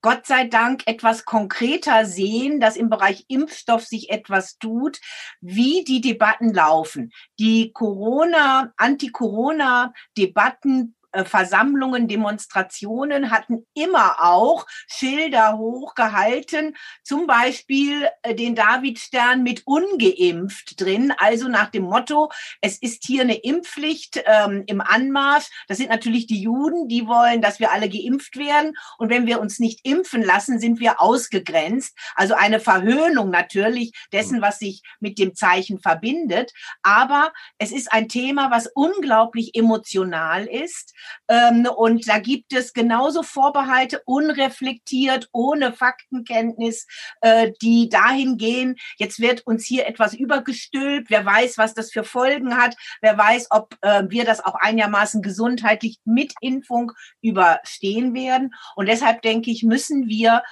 Gott 0.05 0.27
sei 0.27 0.47
Dank 0.49 0.83
etwas 0.85 1.25
konkreter 1.25 2.05
sehen, 2.05 2.61
dass 2.61 2.77
im 2.77 2.91
Bereich 2.91 3.25
Impfstoff 3.29 3.87
sich 3.87 4.11
etwas 4.11 4.59
tut, 4.59 5.01
wie 5.41 5.83
die 5.83 6.03
Debatten 6.03 6.53
laufen. 6.53 7.11
Die 7.39 7.73
Corona, 7.73 8.75
Anti-Corona-Debatten 8.77 10.95
Versammlungen, 11.25 12.09
Demonstrationen 12.09 13.31
hatten 13.31 13.67
immer 13.75 14.17
auch 14.21 14.67
Schilder 14.89 15.57
hochgehalten, 15.57 16.77
zum 17.03 17.27
Beispiel 17.27 18.09
äh, 18.23 18.35
den 18.35 18.55
Davidstern 18.55 19.43
mit 19.43 19.63
ungeimpft 19.67 20.81
drin, 20.81 21.13
also 21.19 21.49
nach 21.49 21.71
dem 21.71 21.85
Motto, 21.85 22.31
es 22.61 22.79
ist 22.79 23.05
hier 23.05 23.23
eine 23.23 23.37
Impfpflicht 23.37 24.23
ähm, 24.27 24.65
im 24.67 24.81
Anmarsch. 24.81 25.47
Das 25.69 25.79
sind 25.79 25.91
natürlich 25.91 26.27
die 26.27 26.41
Juden, 26.41 26.89
die 26.89 27.07
wollen, 27.07 27.41
dass 27.41 27.61
wir 27.61 27.73
alle 27.73 27.89
geimpft 27.89 28.37
werden. 28.37 28.77
Und 28.99 29.11
wenn 29.11 29.27
wir 29.27 29.41
uns 29.41 29.59
nicht 29.59 29.87
impfen 29.87 30.23
lassen, 30.23 30.59
sind 30.59 30.81
wir 30.81 31.01
ausgegrenzt. 31.01 31.97
Also 32.15 32.35
eine 32.35 32.61
Verhöhnung 32.61 33.31
natürlich 33.31 33.93
dessen, 34.13 34.43
was 34.43 34.59
sich 34.59 34.83
mit 35.01 35.19
dem 35.19 35.35
Zeichen 35.35 35.79
verbindet. 35.79 36.53
Aber 36.83 37.33
es 37.59 37.73
ist 37.73 37.93
ein 37.93 38.09
Thema, 38.09 38.51
was 38.51 38.67
unglaublich 38.75 39.55
emotional 39.55 40.47
ist. 40.47 40.95
Ähm, 41.29 41.67
und 41.67 42.09
da 42.09 42.19
gibt 42.19 42.53
es 42.53 42.73
genauso 42.73 43.23
Vorbehalte, 43.23 44.03
unreflektiert, 44.05 45.29
ohne 45.33 45.73
Faktenkenntnis, 45.73 46.87
äh, 47.21 47.53
die 47.63 47.89
dahin 47.89 48.37
gehen, 48.37 48.77
jetzt 48.99 49.21
wird 49.21 49.47
uns 49.47 49.65
hier 49.65 49.87
etwas 49.87 50.15
übergestülpt, 50.15 51.11
wer 51.11 51.25
weiß, 51.25 51.59
was 51.59 51.75
das 51.75 51.91
für 51.91 52.05
Folgen 52.05 52.57
hat, 52.57 52.77
wer 53.01 53.17
weiß, 53.17 53.49
ob 53.51 53.77
äh, 53.83 54.05
wir 54.09 54.25
das 54.25 54.45
auch 54.45 54.55
einigermaßen 54.55 55.23
gesundheitlich 55.23 55.99
mit 56.05 56.33
Impfung 56.41 56.93
überstehen 57.23 58.15
werden. 58.15 58.55
Und 58.77 58.87
deshalb 58.87 59.23
denke 59.23 59.51
ich, 59.51 59.63
müssen 59.63 60.09
wir 60.09 60.43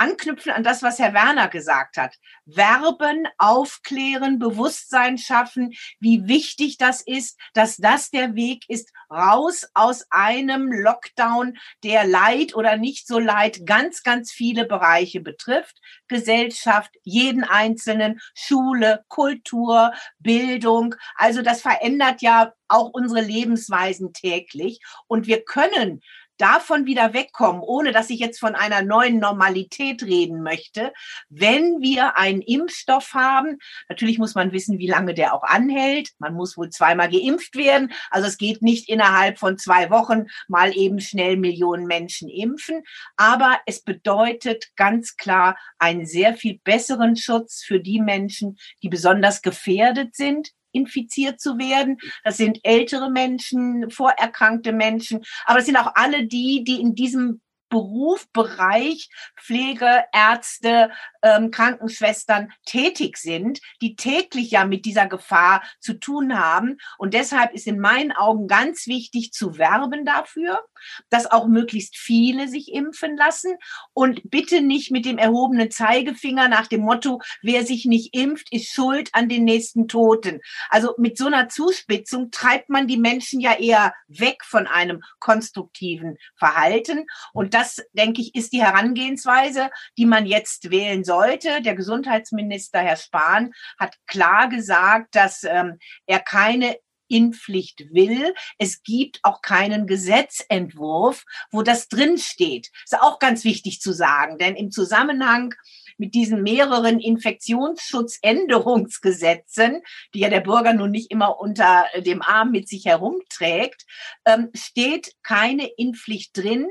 anknüpfen 0.00 0.52
an 0.52 0.64
das, 0.64 0.82
was 0.82 0.98
Herr 0.98 1.12
Werner 1.12 1.48
gesagt 1.48 1.98
hat. 1.98 2.16
Werben, 2.46 3.28
aufklären, 3.36 4.38
Bewusstsein 4.38 5.18
schaffen, 5.18 5.74
wie 6.00 6.26
wichtig 6.26 6.78
das 6.78 7.02
ist, 7.02 7.38
dass 7.52 7.76
das 7.76 8.10
der 8.10 8.34
Weg 8.34 8.64
ist, 8.68 8.90
raus 9.10 9.68
aus 9.74 10.06
einem 10.10 10.72
Lockdown, 10.72 11.58
der 11.84 12.06
leid 12.06 12.54
oder 12.54 12.78
nicht 12.78 13.06
so 13.06 13.18
leid 13.18 13.66
ganz, 13.66 14.02
ganz 14.02 14.32
viele 14.32 14.64
Bereiche 14.64 15.20
betrifft. 15.20 15.76
Gesellschaft, 16.08 16.90
jeden 17.02 17.44
Einzelnen, 17.44 18.20
Schule, 18.34 19.04
Kultur, 19.08 19.92
Bildung. 20.18 20.94
Also 21.14 21.42
das 21.42 21.60
verändert 21.60 22.22
ja 22.22 22.54
auch 22.68 22.90
unsere 22.90 23.20
Lebensweisen 23.20 24.12
täglich. 24.12 24.80
Und 25.08 25.26
wir 25.26 25.44
können 25.44 26.00
davon 26.40 26.86
wieder 26.86 27.12
wegkommen, 27.12 27.60
ohne 27.62 27.92
dass 27.92 28.10
ich 28.10 28.18
jetzt 28.18 28.40
von 28.40 28.54
einer 28.54 28.82
neuen 28.82 29.18
Normalität 29.18 30.02
reden 30.02 30.42
möchte, 30.42 30.92
wenn 31.28 31.80
wir 31.80 32.16
einen 32.16 32.40
Impfstoff 32.40 33.14
haben. 33.14 33.58
Natürlich 33.88 34.18
muss 34.18 34.34
man 34.34 34.52
wissen, 34.52 34.78
wie 34.78 34.88
lange 34.88 35.14
der 35.14 35.34
auch 35.34 35.42
anhält. 35.42 36.10
Man 36.18 36.34
muss 36.34 36.56
wohl 36.56 36.70
zweimal 36.70 37.10
geimpft 37.10 37.56
werden. 37.56 37.92
Also 38.10 38.28
es 38.28 38.38
geht 38.38 38.62
nicht 38.62 38.88
innerhalb 38.88 39.38
von 39.38 39.58
zwei 39.58 39.90
Wochen 39.90 40.26
mal 40.48 40.76
eben 40.76 41.00
schnell 41.00 41.36
Millionen 41.36 41.86
Menschen 41.86 42.28
impfen. 42.28 42.82
Aber 43.16 43.60
es 43.66 43.82
bedeutet 43.82 44.70
ganz 44.76 45.16
klar 45.16 45.56
einen 45.78 46.06
sehr 46.06 46.34
viel 46.34 46.58
besseren 46.64 47.16
Schutz 47.16 47.62
für 47.62 47.80
die 47.80 48.00
Menschen, 48.00 48.56
die 48.82 48.88
besonders 48.88 49.42
gefährdet 49.42 50.16
sind 50.16 50.52
infiziert 50.72 51.40
zu 51.40 51.58
werden. 51.58 51.98
Das 52.24 52.36
sind 52.36 52.58
ältere 52.62 53.10
Menschen, 53.10 53.90
vorerkrankte 53.90 54.72
Menschen, 54.72 55.20
aber 55.44 55.60
es 55.60 55.66
sind 55.66 55.76
auch 55.76 55.92
alle 55.94 56.26
die, 56.26 56.64
die 56.64 56.80
in 56.80 56.94
diesem 56.94 57.40
Beruf, 57.70 58.28
Bereich 58.32 59.08
Pflege, 59.40 60.04
Ärzte, 60.12 60.90
ähm, 61.22 61.50
Krankenschwestern 61.50 62.52
tätig 62.66 63.16
sind, 63.16 63.60
die 63.80 63.96
täglich 63.96 64.50
ja 64.50 64.64
mit 64.64 64.84
dieser 64.84 65.06
Gefahr 65.06 65.62
zu 65.80 65.94
tun 65.94 66.38
haben. 66.38 66.76
Und 66.98 67.14
deshalb 67.14 67.54
ist 67.54 67.66
in 67.66 67.80
meinen 67.80 68.12
Augen 68.12 68.46
ganz 68.46 68.86
wichtig 68.86 69.32
zu 69.32 69.56
werben 69.56 70.04
dafür, 70.04 70.62
dass 71.08 71.30
auch 71.30 71.46
möglichst 71.46 71.96
viele 71.96 72.48
sich 72.48 72.72
impfen 72.72 73.16
lassen 73.16 73.54
und 73.92 74.30
bitte 74.30 74.60
nicht 74.60 74.90
mit 74.90 75.04
dem 75.04 75.18
erhobenen 75.18 75.70
Zeigefinger 75.70 76.48
nach 76.48 76.66
dem 76.66 76.82
Motto, 76.82 77.20
wer 77.42 77.64
sich 77.64 77.86
nicht 77.86 78.14
impft, 78.14 78.52
ist 78.52 78.72
schuld 78.72 79.10
an 79.12 79.28
den 79.28 79.44
nächsten 79.44 79.88
Toten. 79.88 80.40
Also 80.68 80.94
mit 80.98 81.16
so 81.16 81.26
einer 81.26 81.48
Zuspitzung 81.48 82.30
treibt 82.30 82.68
man 82.68 82.86
die 82.86 82.96
Menschen 82.96 83.40
ja 83.40 83.54
eher 83.58 83.94
weg 84.08 84.44
von 84.44 84.66
einem 84.66 85.02
konstruktiven 85.18 86.18
Verhalten. 86.36 87.06
Und 87.32 87.54
das, 87.60 87.82
denke 87.92 88.22
ich, 88.22 88.34
ist 88.34 88.52
die 88.52 88.62
Herangehensweise, 88.62 89.70
die 89.98 90.06
man 90.06 90.24
jetzt 90.26 90.70
wählen 90.70 91.04
sollte. 91.04 91.60
Der 91.62 91.74
Gesundheitsminister, 91.74 92.78
Herr 92.80 92.96
Spahn, 92.96 93.52
hat 93.78 93.96
klar 94.06 94.48
gesagt, 94.48 95.14
dass 95.14 95.44
ähm, 95.44 95.78
er 96.06 96.20
keine 96.20 96.78
Impfpflicht 97.08 97.92
will. 97.92 98.32
Es 98.56 98.82
gibt 98.82 99.20
auch 99.24 99.42
keinen 99.42 99.86
Gesetzentwurf, 99.86 101.24
wo 101.50 101.60
das 101.62 101.88
drinsteht. 101.88 102.70
Ist 102.84 102.98
auch 102.98 103.18
ganz 103.18 103.44
wichtig 103.44 103.80
zu 103.80 103.92
sagen, 103.92 104.38
denn 104.38 104.54
im 104.54 104.70
Zusammenhang 104.70 105.52
mit 105.98 106.14
diesen 106.14 106.42
mehreren 106.42 106.98
Infektionsschutzänderungsgesetzen, 107.00 109.82
die 110.14 110.20
ja 110.20 110.30
der 110.30 110.40
Bürger 110.40 110.72
nun 110.72 110.92
nicht 110.92 111.10
immer 111.10 111.38
unter 111.38 111.84
dem 111.98 112.22
Arm 112.22 112.52
mit 112.52 112.68
sich 112.68 112.86
herumträgt, 112.86 113.84
ähm, 114.24 114.48
steht 114.54 115.12
keine 115.22 115.66
Impfpflicht 115.76 116.34
drin. 116.34 116.70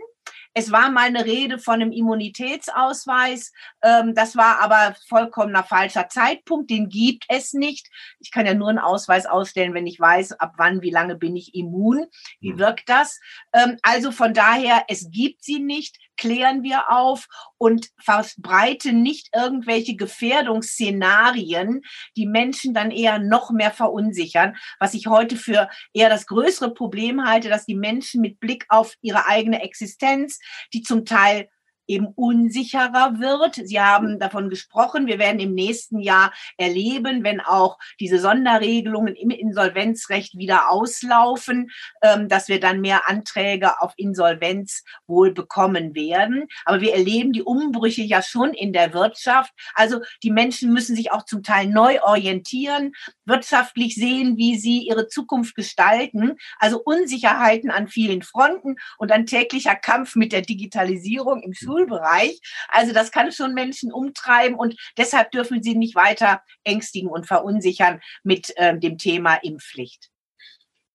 Es 0.53 0.71
war 0.71 0.89
mal 0.89 1.07
eine 1.07 1.25
Rede 1.25 1.59
von 1.59 1.75
einem 1.75 1.91
Immunitätsausweis. 1.91 3.51
Ähm, 3.83 4.15
das 4.15 4.35
war 4.35 4.59
aber 4.59 4.95
vollkommener 5.07 5.63
falscher 5.63 6.09
Zeitpunkt. 6.09 6.69
Den 6.69 6.89
gibt 6.89 7.25
es 7.29 7.53
nicht. 7.53 7.87
Ich 8.19 8.31
kann 8.31 8.45
ja 8.45 8.53
nur 8.53 8.69
einen 8.69 8.79
Ausweis 8.79 9.25
ausstellen, 9.25 9.73
wenn 9.73 9.87
ich 9.87 9.99
weiß, 9.99 10.33
ab 10.33 10.53
wann, 10.57 10.81
wie 10.81 10.89
lange 10.89 11.15
bin 11.15 11.35
ich 11.35 11.53
immun. 11.55 12.05
Wie 12.39 12.51
hm. 12.51 12.59
wirkt 12.59 12.89
das? 12.89 13.19
Ähm, 13.53 13.77
also 13.83 14.11
von 14.11 14.33
daher, 14.33 14.85
es 14.87 15.09
gibt 15.11 15.43
sie 15.43 15.59
nicht 15.59 15.97
klären 16.19 16.63
wir 16.63 16.91
auf 16.91 17.27
und 17.57 17.87
verbreiten 17.97 19.01
nicht 19.01 19.29
irgendwelche 19.33 19.95
Gefährdungsszenarien, 19.95 21.81
die 22.17 22.27
Menschen 22.27 22.73
dann 22.73 22.91
eher 22.91 23.19
noch 23.19 23.51
mehr 23.51 23.71
verunsichern, 23.71 24.55
was 24.79 24.93
ich 24.93 25.07
heute 25.07 25.37
für 25.37 25.69
eher 25.93 26.09
das 26.09 26.27
größere 26.27 26.73
Problem 26.73 27.25
halte, 27.25 27.49
dass 27.49 27.65
die 27.65 27.75
Menschen 27.75 28.21
mit 28.21 28.39
Blick 28.39 28.65
auf 28.67 28.95
ihre 29.01 29.25
eigene 29.27 29.61
Existenz, 29.63 30.39
die 30.73 30.81
zum 30.81 31.05
Teil 31.05 31.49
eben 31.89 32.07
unsicherer 32.15 33.19
wird. 33.19 33.55
Sie 33.55 33.81
haben 33.81 34.19
davon 34.19 34.49
gesprochen, 34.49 35.07
wir 35.07 35.19
werden 35.19 35.39
im 35.39 35.53
nächsten 35.53 35.99
Jahr 35.99 36.31
erleben, 36.57 37.23
wenn 37.23 37.41
auch 37.41 37.77
diese 37.99 38.19
Sonderregelungen 38.19 39.15
im 39.15 39.31
Insolvenzrecht 39.31 40.37
wieder 40.37 40.69
auslaufen, 40.69 41.71
ähm, 42.01 42.29
dass 42.29 42.47
wir 42.47 42.59
dann 42.59 42.81
mehr 42.81 43.09
Anträge 43.09 43.81
auf 43.81 43.93
Insolvenz 43.97 44.83
wohl 45.07 45.33
bekommen 45.33 45.95
werden. 45.95 46.45
Aber 46.65 46.79
wir 46.81 46.93
erleben 46.93 47.33
die 47.33 47.43
Umbrüche 47.43 48.03
ja 48.03 48.21
schon 48.21 48.53
in 48.53 48.71
der 48.71 48.93
Wirtschaft. 48.93 49.51
Also 49.73 50.01
die 50.23 50.31
Menschen 50.31 50.71
müssen 50.71 50.95
sich 50.95 51.11
auch 51.11 51.25
zum 51.25 51.41
Teil 51.41 51.67
neu 51.67 52.01
orientieren, 52.03 52.91
wirtschaftlich 53.25 53.95
sehen, 53.95 54.37
wie 54.37 54.57
sie 54.57 54.87
ihre 54.87 55.07
Zukunft 55.07 55.55
gestalten. 55.55 56.37
Also 56.59 56.81
Unsicherheiten 56.83 57.71
an 57.71 57.87
vielen 57.87 58.21
Fronten 58.21 58.75
und 58.99 59.11
ein 59.11 59.25
täglicher 59.25 59.75
Kampf 59.75 60.15
mit 60.15 60.31
der 60.31 60.41
Digitalisierung 60.41 61.41
im 61.41 61.53
Schul 61.53 61.78
Schulbereich. 61.79 62.39
Also 62.69 62.93
das 62.93 63.11
kann 63.11 63.31
schon 63.31 63.53
Menschen 63.53 63.91
umtreiben 63.91 64.57
und 64.57 64.75
deshalb 64.97 65.31
dürfen 65.31 65.63
sie 65.63 65.75
nicht 65.75 65.95
weiter 65.95 66.41
ängstigen 66.63 67.09
und 67.09 67.27
verunsichern 67.27 67.99
mit 68.23 68.55
äh, 68.57 68.77
dem 68.77 68.97
Thema 68.97 69.35
Impfpflicht. 69.35 70.09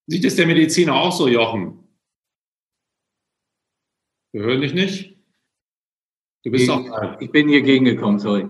Sieht 0.07 0.25
es 0.25 0.37
der 0.37 0.47
Mediziner 0.47 0.95
auch 0.95 1.13
so, 1.13 1.29
Jochen? 1.29 1.81
Wir 4.33 4.43
hören 4.43 4.61
dich 4.61 4.75
nicht. 4.75 5.17
Du 6.43 6.51
bist 6.51 6.65
ich, 6.65 6.71
auch. 6.71 7.21
Ich 7.21 7.31
bin 7.31 7.49
hier 7.49 7.63
gegengekommen, 7.63 8.19
sorry. 8.19 8.49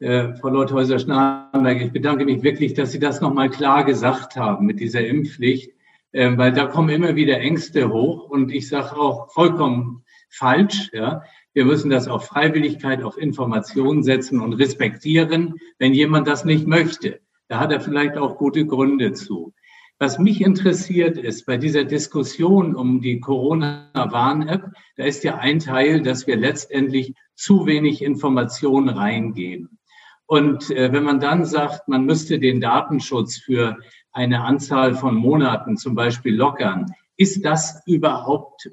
Äh, 0.00 0.34
Frau 0.36 0.48
Leuthäuser-Schnarrenberg, 0.48 1.82
ich 1.82 1.92
bedanke 1.92 2.24
mich 2.24 2.42
wirklich, 2.42 2.74
dass 2.74 2.92
Sie 2.92 2.98
das 2.98 3.20
nochmal 3.20 3.50
klar 3.50 3.84
gesagt 3.84 4.36
haben 4.36 4.64
mit 4.64 4.80
dieser 4.80 5.06
Impfpflicht, 5.06 5.72
äh, 6.12 6.36
weil 6.36 6.52
da 6.52 6.66
kommen 6.66 6.88
immer 6.88 7.16
wieder 7.16 7.38
Ängste 7.38 7.90
hoch 7.90 8.30
und 8.30 8.50
ich 8.50 8.68
sage 8.68 8.96
auch 8.96 9.30
vollkommen 9.32 10.04
falsch. 10.30 10.90
Ja. 10.92 11.22
Wir 11.54 11.64
müssen 11.64 11.88
das 11.88 12.08
auf 12.08 12.26
Freiwilligkeit, 12.26 13.02
auf 13.04 13.16
Information 13.16 14.02
setzen 14.02 14.40
und 14.40 14.54
respektieren, 14.54 15.54
wenn 15.78 15.94
jemand 15.94 16.26
das 16.26 16.44
nicht 16.44 16.66
möchte. 16.66 17.20
Da 17.48 17.60
hat 17.60 17.70
er 17.70 17.80
vielleicht 17.80 18.16
auch 18.16 18.36
gute 18.36 18.66
Gründe 18.66 19.12
zu. 19.12 19.54
Was 20.00 20.18
mich 20.18 20.40
interessiert 20.40 21.16
ist, 21.16 21.46
bei 21.46 21.56
dieser 21.56 21.84
Diskussion 21.84 22.74
um 22.74 23.00
die 23.00 23.20
Corona-Warn-App, 23.20 24.72
da 24.96 25.04
ist 25.04 25.22
ja 25.22 25.36
ein 25.36 25.60
Teil, 25.60 26.02
dass 26.02 26.26
wir 26.26 26.36
letztendlich 26.36 27.14
zu 27.36 27.66
wenig 27.66 28.02
Informationen 28.02 28.88
reingeben. 28.88 29.78
Und 30.26 30.70
äh, 30.70 30.92
wenn 30.92 31.04
man 31.04 31.20
dann 31.20 31.44
sagt, 31.44 31.86
man 31.86 32.04
müsste 32.04 32.40
den 32.40 32.60
Datenschutz 32.60 33.36
für 33.36 33.76
eine 34.10 34.42
Anzahl 34.42 34.94
von 34.94 35.14
Monaten 35.14 35.76
zum 35.76 35.94
Beispiel 35.94 36.34
lockern, 36.34 36.92
ist 37.16 37.44
das 37.44 37.80
überhaupt 37.86 38.70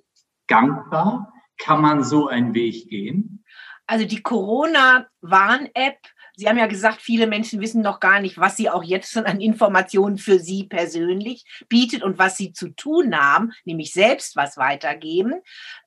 gangbar? 0.48 1.32
Kann 1.62 1.82
man 1.82 2.04
so 2.04 2.28
einen 2.28 2.54
Weg 2.54 2.90
gehen? 2.90 3.44
Also 3.88 4.06
die 4.06 4.22
Corona-Warn-App, 4.22 5.98
Sie 6.36 6.48
haben 6.48 6.58
ja 6.58 6.68
gesagt, 6.68 7.02
viele 7.02 7.28
Menschen 7.28 7.60
wissen 7.60 7.82
noch 7.82 8.00
gar 8.00 8.20
nicht, 8.22 8.38
was 8.38 8.56
sie 8.56 8.70
auch 8.70 8.84
jetzt 8.84 9.12
schon 9.12 9.26
an 9.26 9.42
Informationen 9.42 10.18
für 10.18 10.40
Sie 10.40 10.64
persönlich 10.64 11.46
bietet 11.68 12.02
und 12.02 12.18
was 12.18 12.38
Sie 12.38 12.54
zu 12.54 12.70
tun 12.70 13.16
haben, 13.16 13.52
nämlich 13.66 13.92
selbst 13.92 14.36
was 14.36 14.58
weitergeben. 14.58 15.42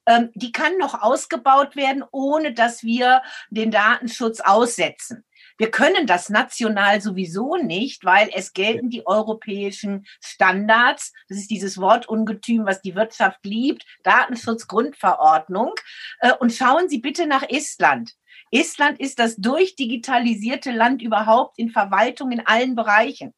Ähm, 0.07 0.31
die 0.35 0.52
kann 0.52 0.76
noch 0.76 1.02
ausgebaut 1.02 1.76
werden, 1.76 2.04
ohne 2.12 2.52
dass 2.52 2.83
wir 2.85 3.23
den 3.50 3.71
Datenschutz 3.71 4.40
aussetzen. 4.40 5.25
Wir 5.56 5.70
können 5.70 6.06
das 6.06 6.30
national 6.30 7.00
sowieso 7.00 7.56
nicht, 7.56 8.04
weil 8.04 8.30
es 8.34 8.52
gelten 8.52 8.90
die 8.90 9.06
europäischen 9.06 10.06
Standards. 10.20 11.12
Das 11.28 11.38
ist 11.38 11.50
dieses 11.50 11.78
Wortungetüm, 11.78 12.66
was 12.66 12.82
die 12.82 12.94
Wirtschaft 12.94 13.44
liebt, 13.44 13.84
Datenschutzgrundverordnung. 14.02 15.73
Äh, 16.20 16.32
und 16.40 16.52
schauen 16.52 16.88
Sie 16.88 16.99
bitte 16.99 17.26
nach 17.26 17.44
Estland. 17.49 18.12
Estland 18.50 19.00
ist 19.00 19.18
das 19.18 19.37
durchdigitalisierte 19.37 20.70
Land 20.70 21.02
überhaupt 21.02 21.58
in 21.58 21.70
Verwaltung 21.70 22.30
in 22.30 22.46
allen 22.46 22.75
Bereichen. 22.75 23.34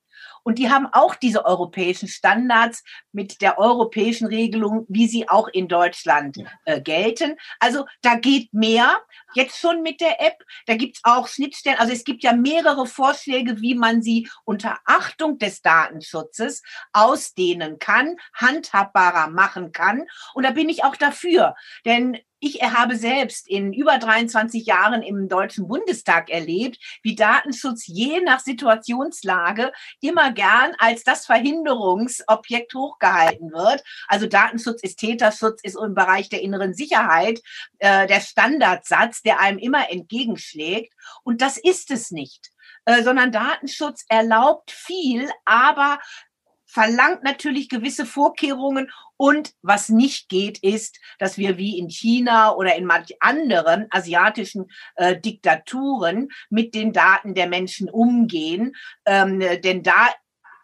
Und 0.46 0.60
die 0.60 0.70
haben 0.70 0.86
auch 0.92 1.16
diese 1.16 1.44
europäischen 1.44 2.06
Standards 2.06 2.84
mit 3.10 3.42
der 3.42 3.58
europäischen 3.58 4.28
Regelung, 4.28 4.86
wie 4.88 5.08
sie 5.08 5.28
auch 5.28 5.48
in 5.48 5.66
Deutschland 5.66 6.38
äh, 6.66 6.80
gelten. 6.80 7.34
Also 7.58 7.84
da 8.00 8.14
geht 8.14 8.54
mehr 8.54 8.96
jetzt 9.34 9.58
schon 9.58 9.82
mit 9.82 10.00
der 10.00 10.20
App. 10.24 10.44
Da 10.66 10.76
gibt's 10.76 11.00
auch 11.02 11.26
Schnittstellen. 11.26 11.80
Also 11.80 11.92
es 11.92 12.04
gibt 12.04 12.22
ja 12.22 12.32
mehrere 12.32 12.86
Vorschläge, 12.86 13.60
wie 13.60 13.74
man 13.74 14.02
sie 14.02 14.28
unter 14.44 14.78
Achtung 14.84 15.38
des 15.38 15.62
Datenschutzes 15.62 16.62
ausdehnen 16.92 17.80
kann, 17.80 18.16
handhabbarer 18.32 19.28
machen 19.30 19.72
kann. 19.72 20.04
Und 20.32 20.44
da 20.44 20.52
bin 20.52 20.68
ich 20.68 20.84
auch 20.84 20.94
dafür. 20.94 21.56
Denn 21.84 22.20
ich 22.38 22.62
habe 22.62 22.96
selbst 22.96 23.48
in 23.48 23.72
über 23.72 23.98
23 23.98 24.66
Jahren 24.66 25.02
im 25.02 25.28
Deutschen 25.28 25.66
Bundestag 25.68 26.28
erlebt, 26.28 26.78
wie 27.02 27.16
Datenschutz 27.16 27.86
je 27.86 28.20
nach 28.20 28.40
Situationslage 28.40 29.72
immer 30.00 30.32
gern 30.36 30.72
als 30.78 31.02
das 31.02 31.26
Verhinderungsobjekt 31.26 32.72
hochgehalten 32.74 33.50
wird. 33.50 33.82
Also 34.06 34.26
Datenschutz 34.26 34.82
ist 34.82 35.00
Täterschutz, 35.00 35.60
ist 35.62 35.76
im 35.76 35.94
Bereich 35.94 36.28
der 36.28 36.42
inneren 36.42 36.74
Sicherheit 36.74 37.40
äh, 37.78 38.06
der 38.06 38.20
Standardsatz, 38.20 39.22
der 39.22 39.40
einem 39.40 39.58
immer 39.58 39.90
entgegenschlägt. 39.90 40.94
Und 41.24 41.40
das 41.40 41.56
ist 41.56 41.90
es 41.90 42.12
nicht. 42.12 42.52
Äh, 42.84 43.02
sondern 43.02 43.32
Datenschutz 43.32 44.04
erlaubt 44.08 44.70
viel, 44.70 45.28
aber 45.44 45.98
verlangt 46.66 47.22
natürlich 47.22 47.68
gewisse 47.68 48.06
Vorkehrungen 48.06 48.90
und 49.16 49.52
was 49.62 49.88
nicht 49.88 50.28
geht, 50.28 50.58
ist, 50.62 51.00
dass 51.18 51.38
wir 51.38 51.56
wie 51.56 51.78
in 51.78 51.88
China 51.88 52.54
oder 52.54 52.76
in 52.76 52.84
manch 52.84 53.16
anderen 53.20 53.86
asiatischen 53.90 54.66
äh, 54.96 55.18
Diktaturen 55.18 56.28
mit 56.50 56.74
den 56.74 56.92
Daten 56.92 57.34
der 57.34 57.48
Menschen 57.48 57.88
umgehen. 57.88 58.76
Ähm, 59.06 59.40
denn 59.40 59.82
da 59.82 60.08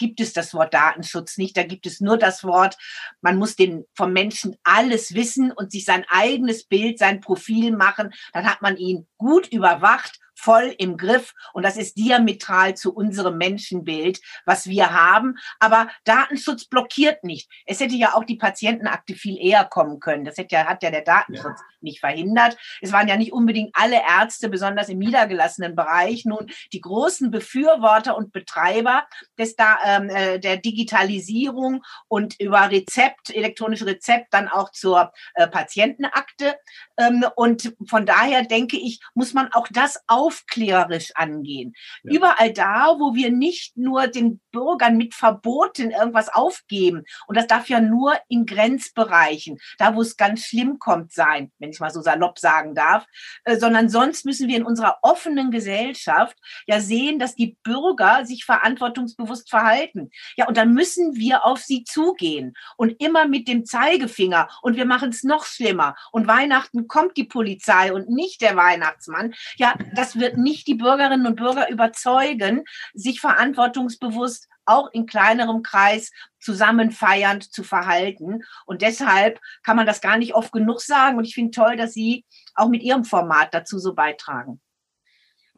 gibt 0.03 0.21
es 0.21 0.33
das 0.33 0.53
Wort 0.53 0.75
Datenschutz 0.75 1.39
nicht. 1.39 1.57
Da 1.57 1.63
gibt 1.63 1.87
es 1.87 2.01
nur 2.01 2.19
das 2.19 2.43
Wort, 2.43 2.77
man 3.21 3.37
muss 3.37 3.55
den 3.55 3.85
vom 3.95 4.13
Menschen 4.13 4.57
alles 4.65 5.15
wissen 5.15 5.53
und 5.53 5.71
sich 5.71 5.85
sein 5.85 6.05
eigenes 6.09 6.65
Bild, 6.65 6.99
sein 6.99 7.21
Profil 7.21 7.71
machen. 7.71 8.11
Dann 8.33 8.47
hat 8.47 8.63
man 8.63 8.77
ihn 8.77 9.07
gut 9.17 9.47
überwacht 9.47 10.19
voll 10.43 10.75
im 10.79 10.97
Griff 10.97 11.35
und 11.53 11.63
das 11.65 11.77
ist 11.77 11.97
diametral 11.97 12.75
zu 12.75 12.95
unserem 12.95 13.39
Menschenbild, 13.39 14.21
was 14.45 14.67
wir 14.67 14.93
haben. 14.93 15.37
Aber 15.61 15.89
Datenschutz 16.05 16.65
blockiert 16.65 17.23
nicht. 17.23 17.49
Es 17.67 17.81
hätte 17.81 17.95
ja 17.95 18.15
auch 18.15 18.25
die 18.25 18.37
Patientenakte 18.37 19.15
viel 19.15 19.39
eher 19.39 19.65
kommen 19.65 20.01
können. 20.01 20.25
Das 20.25 20.37
hätte 20.37 20.57
ja, 20.57 20.67
hat 20.67 20.83
ja 20.83 20.91
der 20.91 21.03
Datenschutz 21.03 21.61
ja. 21.61 21.67
nicht 21.81 22.01
verhindert. 22.01 22.57
Es 22.81 22.93
waren 22.93 23.09
ja 23.09 23.17
nicht 23.17 23.33
unbedingt 23.33 23.71
alle 23.75 24.01
Ärzte, 24.03 24.49
besonders 24.49 24.89
im 24.89 24.99
niedergelassenen 24.99 25.77
Bereich, 25.77 26.25
nun 26.25 26.51
die 26.73 26.81
großen 26.81 27.31
Befürworter 27.31 28.17
und 28.17 28.33
Betreiber 28.33 29.07
des, 29.39 29.55
da, 29.55 29.79
ähm, 29.85 30.11
äh, 30.11 30.39
der 30.39 30.57
Digitalisierung 30.57 31.83
und 32.09 32.39
über 32.41 32.71
Rezept, 32.71 33.31
elektronische 33.31 33.87
Rezept 33.87 34.35
dann 34.35 34.49
auch 34.49 34.73
zur 34.73 35.13
äh, 35.35 35.47
Patientenakte. 35.47 36.57
Ähm, 36.99 37.25
und 37.37 37.75
von 37.87 38.07
daher 38.07 38.45
denke 38.45 38.77
ich, 38.77 39.01
muss 39.15 39.35
man 39.35 39.53
auch 39.53 39.69
das 39.71 40.01
auf 40.07 40.32
aufklärerisch 40.33 41.13
angehen. 41.15 41.75
Ja. 42.03 42.15
Überall 42.15 42.53
da, 42.53 42.97
wo 42.99 43.15
wir 43.15 43.31
nicht 43.31 43.77
nur 43.77 44.07
den 44.07 44.41
Bürgern 44.51 44.97
mit 44.97 45.15
Verboten 45.15 45.91
irgendwas 45.91 46.29
aufgeben, 46.29 47.05
und 47.27 47.37
das 47.37 47.47
darf 47.47 47.69
ja 47.69 47.81
nur 47.81 48.15
in 48.29 48.47
Grenzbereichen, 48.47 49.59
da 49.79 49.95
wo 49.95 50.03
es 50.03 50.17
ganz 50.17 50.45
schlimm 50.45 50.79
kommt 50.79 51.13
sein, 51.13 51.53
wenn 51.59 51.71
ich 51.71 51.81
mal 51.81 51.91
so 51.91 52.01
salopp 52.01 52.39
sagen 52.39 52.75
darf, 52.75 53.07
äh, 53.45 53.57
sondern 53.57 53.89
sonst 53.89 54.25
müssen 54.25 54.49
wir 54.49 54.57
in 54.57 54.65
unserer 54.65 54.99
offenen 55.03 55.51
Gesellschaft 55.51 56.37
ja 56.67 56.81
sehen, 56.81 57.19
dass 57.19 57.35
die 57.35 57.57
Bürger 57.63 58.25
sich 58.25 58.45
verantwortungsbewusst 58.45 59.51
verhalten. 59.51 60.11
Ja, 60.37 60.49
und 60.49 60.57
dann 60.57 60.73
müssen 60.73 61.17
wir 61.17 61.45
auf 61.45 61.61
sie 61.61 61.85
zugehen 61.85 62.55
und 62.77 63.01
immer 63.03 63.27
mit 63.27 63.49
dem 63.49 63.65
Zeigefinger 63.65 64.49
und 64.63 64.77
wir 64.77 64.87
machen 64.87 65.11
es 65.11 65.23
noch 65.23 65.45
schlimmer 65.45 65.95
und 66.11 66.27
Weihnachten 66.27 66.89
kommt 66.89 67.17
die 67.17 67.25
Polizei 67.25 67.93
und 67.93 68.09
nicht 68.09 68.41
der 68.41 68.57
Weihnachtsmann. 68.57 69.35
Ja, 69.57 69.75
das 69.95 70.12
wird 70.19 70.37
nicht 70.37 70.67
die 70.67 70.75
Bürgerinnen 70.75 71.27
und 71.27 71.37
Bürger 71.37 71.71
überzeugen, 71.71 72.65
sich 72.95 73.21
verantwortungsbewusst 73.21 74.49
auch 74.65 74.91
in 74.93 75.07
kleinerem 75.07 75.63
Kreis 75.63 76.13
zusammen 76.41 76.91
feiernd 76.91 77.53
zu 77.53 77.65
verhalten. 77.65 78.43
Und 78.67 78.83
deshalb 78.83 79.41
kann 79.63 79.77
man 79.77 79.87
das 79.87 80.01
gar 80.01 80.19
nicht 80.19 80.35
oft 80.35 80.53
genug 80.53 80.81
sagen. 80.81 81.19
Und 81.19 81.25
ich 81.25 81.35
finde 81.35 81.51
toll, 81.51 81.77
dass 81.77 81.95
Sie 81.95 82.25
auch 82.55 82.69
mit 82.69 82.83
Ihrem 82.83 83.05
Format 83.05 83.53
dazu 83.53 83.79
so 83.79 83.95
beitragen. 83.95 84.61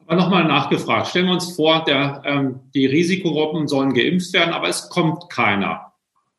Aber 0.07 0.15
nochmal 0.15 0.43
nachgefragt. 0.45 1.07
Stellen 1.07 1.27
wir 1.27 1.33
uns 1.33 1.55
vor, 1.55 1.83
der, 1.83 2.21
ähm, 2.25 2.69
die 2.73 2.85
Risikogruppen 2.85 3.67
sollen 3.67 3.93
geimpft 3.93 4.33
werden, 4.33 4.53
aber 4.53 4.69
es 4.69 4.89
kommt 4.89 5.29
keiner. 5.29 5.84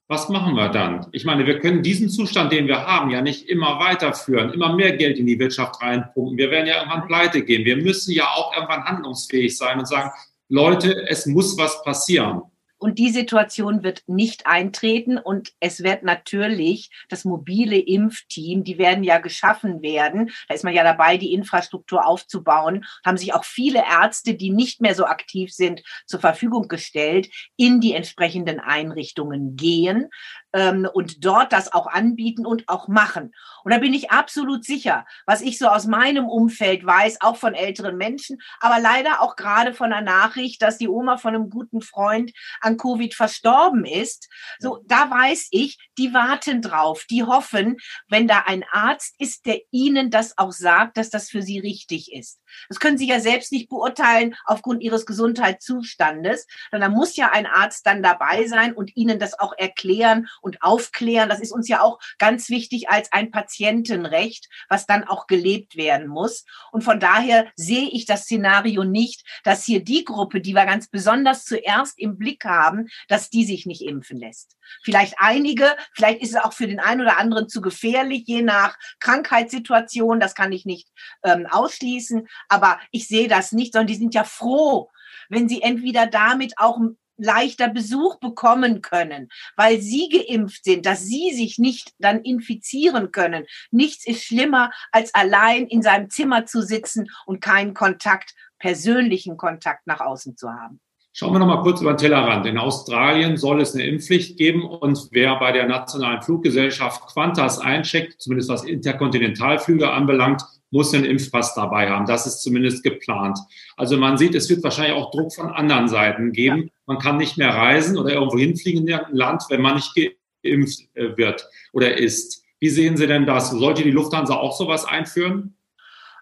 Was 0.08 0.28
machen 0.28 0.54
wir 0.54 0.68
dann? 0.68 1.06
Ich 1.10 1.25
meine, 1.25 1.46
wir 1.46 1.58
können 1.58 1.82
diesen 1.82 2.08
Zustand, 2.08 2.52
den 2.52 2.68
wir 2.68 2.86
haben, 2.86 3.10
ja 3.10 3.22
nicht 3.22 3.48
immer 3.48 3.80
weiterführen, 3.80 4.52
immer 4.52 4.72
mehr 4.72 4.96
Geld 4.96 5.18
in 5.18 5.26
die 5.26 5.38
Wirtschaft 5.38 5.82
reinpumpen. 5.82 6.38
Wir 6.38 6.52
werden 6.52 6.68
ja 6.68 6.78
irgendwann 6.78 7.08
pleite 7.08 7.42
gehen. 7.42 7.64
Wir 7.64 7.76
müssen 7.76 8.12
ja 8.12 8.26
auch 8.36 8.54
irgendwann 8.54 8.84
handlungsfähig 8.84 9.56
sein 9.56 9.80
und 9.80 9.88
sagen, 9.88 10.10
Leute, 10.48 11.08
es 11.08 11.26
muss 11.26 11.58
was 11.58 11.82
passieren. 11.82 12.42
Und 12.87 13.00
die 13.00 13.11
Situation 13.11 13.83
wird 13.83 14.05
nicht 14.07 14.47
eintreten 14.47 15.19
und 15.19 15.50
es 15.59 15.83
wird 15.83 16.05
natürlich 16.05 16.88
das 17.09 17.25
mobile 17.25 17.76
Impfteam, 17.76 18.62
die 18.62 18.78
werden 18.78 19.02
ja 19.02 19.19
geschaffen 19.19 19.83
werden. 19.83 20.31
Da 20.47 20.55
ist 20.55 20.62
man 20.62 20.73
ja 20.73 20.85
dabei, 20.85 21.16
die 21.16 21.33
Infrastruktur 21.33 22.07
aufzubauen. 22.07 22.85
Haben 23.05 23.16
sich 23.16 23.35
auch 23.35 23.43
viele 23.43 23.81
Ärzte, 23.81 24.35
die 24.35 24.50
nicht 24.50 24.81
mehr 24.81 24.95
so 24.95 25.05
aktiv 25.05 25.52
sind, 25.52 25.83
zur 26.07 26.21
Verfügung 26.21 26.69
gestellt, 26.69 27.28
in 27.57 27.81
die 27.81 27.93
entsprechenden 27.93 28.61
Einrichtungen 28.61 29.57
gehen 29.57 30.09
ähm, 30.56 30.88
und 30.90 31.25
dort 31.25 31.52
das 31.52 31.72
auch 31.72 31.87
anbieten 31.87 32.46
und 32.46 32.66
auch 32.68 32.88
machen. 32.88 33.35
Und 33.62 33.72
da 33.72 33.78
bin 33.78 33.92
ich 33.92 34.11
absolut 34.11 34.64
sicher, 34.64 35.04
was 35.26 35.42
ich 35.42 35.59
so 35.59 35.68
aus 35.68 35.87
meinem 35.87 36.26
Umfeld 36.28 36.85
weiß, 36.85 37.20
auch 37.20 37.37
von 37.37 37.52
älteren 37.52 37.98
Menschen, 37.98 38.38
aber 38.61 38.81
leider 38.81 39.20
auch 39.20 39.37
gerade 39.37 39.74
von 39.74 39.90
der 39.90 40.00
Nachricht, 40.00 40.62
dass 40.62 40.78
die 40.78 40.88
Oma 40.88 41.18
von 41.18 41.35
einem 41.35 41.50
guten 41.50 41.83
Freund 41.83 42.33
an 42.61 42.78
Covid 42.78 43.14
verstorben 43.14 43.85
ist. 43.85 44.28
So, 44.59 44.83
da 44.87 45.11
weiß 45.11 45.48
ich, 45.50 45.78
die 45.98 46.14
warten 46.14 46.62
drauf, 46.62 47.04
die 47.11 47.24
hoffen, 47.24 47.76
wenn 48.09 48.26
da 48.26 48.44
ein 48.46 48.64
Arzt 48.72 49.14
ist, 49.18 49.44
der 49.44 49.61
ihnen 49.70 50.11
das 50.11 50.38
auch 50.38 50.52
sagt, 50.52 50.96
dass 50.96 51.11
das 51.11 51.28
für 51.28 51.42
sie 51.42 51.59
richtig 51.59 52.12
ist. 52.12 52.40
Das 52.68 52.81
können 52.81 52.96
sie 52.96 53.09
ja 53.09 53.20
selbst 53.20 53.52
nicht 53.52 53.68
beurteilen 53.68 54.35
aufgrund 54.46 54.83
ihres 54.83 55.04
Gesundheitszustandes, 55.04 56.46
sondern 56.70 56.92
da 56.92 56.96
muss 56.96 57.16
ja 57.16 57.31
ein 57.33 57.46
Arzt 57.46 57.87
dann 57.87 58.02
dabei 58.02 58.46
sein 58.46 58.72
und 58.72 58.96
ihnen 58.96 59.18
das 59.18 59.38
auch 59.38 59.52
erklären 59.59 60.28
und 60.46 60.62
aufklären. 60.62 61.28
Das 61.28 61.40
ist 61.40 61.52
uns 61.52 61.68
ja 61.68 61.82
auch 61.82 61.98
ganz 62.18 62.48
wichtig 62.48 62.88
als 62.88 63.12
ein 63.12 63.30
Patientenrecht, 63.30 64.48
was 64.68 64.87
dann 64.87 65.04
auch 65.04 65.26
gelebt 65.26 65.76
werden 65.76 66.06
muss. 66.06 66.44
Und 66.70 66.85
von 66.85 67.00
daher 67.00 67.46
sehe 67.56 67.88
ich 67.90 68.06
das 68.06 68.22
Szenario 68.22 68.85
nicht, 68.85 69.26
dass 69.42 69.64
hier 69.64 69.85
die 69.85 70.04
Gruppe, 70.04 70.40
die 70.40 70.54
wir 70.54 70.64
ganz 70.64 70.88
besonders 70.88 71.44
zuerst 71.44 71.98
im 71.98 72.16
Blick 72.16 72.44
haben, 72.44 72.87
dass 73.09 73.28
die 73.28 73.44
sich 73.44 73.66
nicht 73.66 73.82
impfen 73.82 74.18
lässt. 74.18 74.56
Vielleicht 74.82 75.14
einige, 75.18 75.76
vielleicht 75.92 76.22
ist 76.22 76.30
es 76.30 76.42
auch 76.42 76.52
für 76.52 76.68
den 76.68 76.80
einen 76.80 77.00
oder 77.00 77.18
anderen 77.18 77.48
zu 77.48 77.61
gefährlich, 77.61 78.22
je 78.26 78.42
nach 78.42 78.78
Krankheitssituation. 79.00 80.20
Das 80.20 80.35
kann 80.35 80.52
ich 80.52 80.64
nicht 80.64 80.88
ähm, 81.24 81.46
ausschließen. 81.50 82.28
Aber 82.48 82.78
ich 82.92 83.09
sehe 83.09 83.28
das 83.28 83.50
nicht, 83.50 83.72
sondern 83.72 83.88
die 83.88 83.96
sind 83.96 84.14
ja 84.14 84.22
froh, 84.22 84.90
wenn 85.28 85.48
sie 85.48 85.62
entweder 85.62 86.06
damit 86.06 86.54
auch 86.59 86.78
leichter 87.16 87.68
Besuch 87.68 88.18
bekommen 88.18 88.83
können, 88.83 89.29
weil 89.57 89.81
sie 89.81 90.09
geimpft 90.09 90.64
sind, 90.64 90.87
dass 90.87 91.05
sie 91.05 91.33
sich 91.35 91.59
nicht 91.59 91.92
dann 91.98 92.22
infizieren 92.22 93.12
können. 93.12 93.46
Nichts 93.70 94.07
ist 94.07 94.24
schlimmer, 94.24 94.70
als 94.92 95.14
allein 95.14 95.66
in 95.66 95.83
seinem 95.83 96.11
Zimmer 96.11 96.46
zu 96.46 96.62
sitzen 96.62 97.09
und 97.26 97.40
keinen 97.40 97.74
Kontakt, 97.74 98.35
persönlichen 98.59 99.37
Kontakt 99.37 99.87
nach 99.87 100.00
außen 100.00 100.37
zu 100.37 100.50
haben. 100.50 100.81
Schauen 101.18 101.33
wir 101.33 101.38
noch 101.38 101.46
mal 101.46 101.62
kurz 101.62 101.81
über 101.81 101.94
den 101.94 101.96
Tellerrand. 101.96 102.44
In 102.44 102.59
Australien 102.59 103.38
soll 103.38 103.62
es 103.62 103.72
eine 103.72 103.87
Impfpflicht 103.87 104.37
geben 104.37 104.62
und 104.66 105.09
wer 105.12 105.38
bei 105.38 105.50
der 105.50 105.66
nationalen 105.66 106.20
Fluggesellschaft 106.20 107.14
Qantas 107.14 107.59
eincheckt, 107.59 108.20
zumindest 108.20 108.50
was 108.50 108.64
Interkontinentalflüge 108.64 109.90
anbelangt, 109.90 110.42
muss 110.70 110.92
einen 110.92 111.07
Impfpass 111.07 111.55
dabei 111.55 111.88
haben. 111.88 112.05
Das 112.05 112.26
ist 112.26 112.42
zumindest 112.42 112.83
geplant. 112.83 113.38
Also 113.79 113.96
man 113.96 114.18
sieht, 114.18 114.35
es 114.35 114.50
wird 114.50 114.62
wahrscheinlich 114.62 114.94
auch 114.94 115.11
Druck 115.11 115.33
von 115.35 115.48
anderen 115.48 115.88
Seiten 115.88 116.33
geben. 116.33 116.64
Ja. 116.64 116.68
Man 116.85 116.98
kann 116.98 117.16
nicht 117.16 117.38
mehr 117.38 117.48
reisen 117.48 117.96
oder 117.96 118.12
irgendwo 118.12 118.37
hinfliegen 118.37 118.87
in 118.87 118.92
ein 118.92 119.07
Land, 119.11 119.44
wenn 119.48 119.62
man 119.62 119.76
nicht 119.76 119.94
geimpft 119.94 120.81
äh, 120.92 121.16
wird 121.16 121.48
oder 121.72 121.96
ist. 121.96 122.44
Wie 122.61 122.68
sehen 122.68 122.98
Sie 122.98 123.07
denn 123.07 123.24
das? 123.24 123.52
Sollte 123.52 123.83
die 123.83 123.90
Lufthansa 123.90 124.35
auch 124.35 124.55
sowas 124.55 124.85
einführen? 124.85 125.57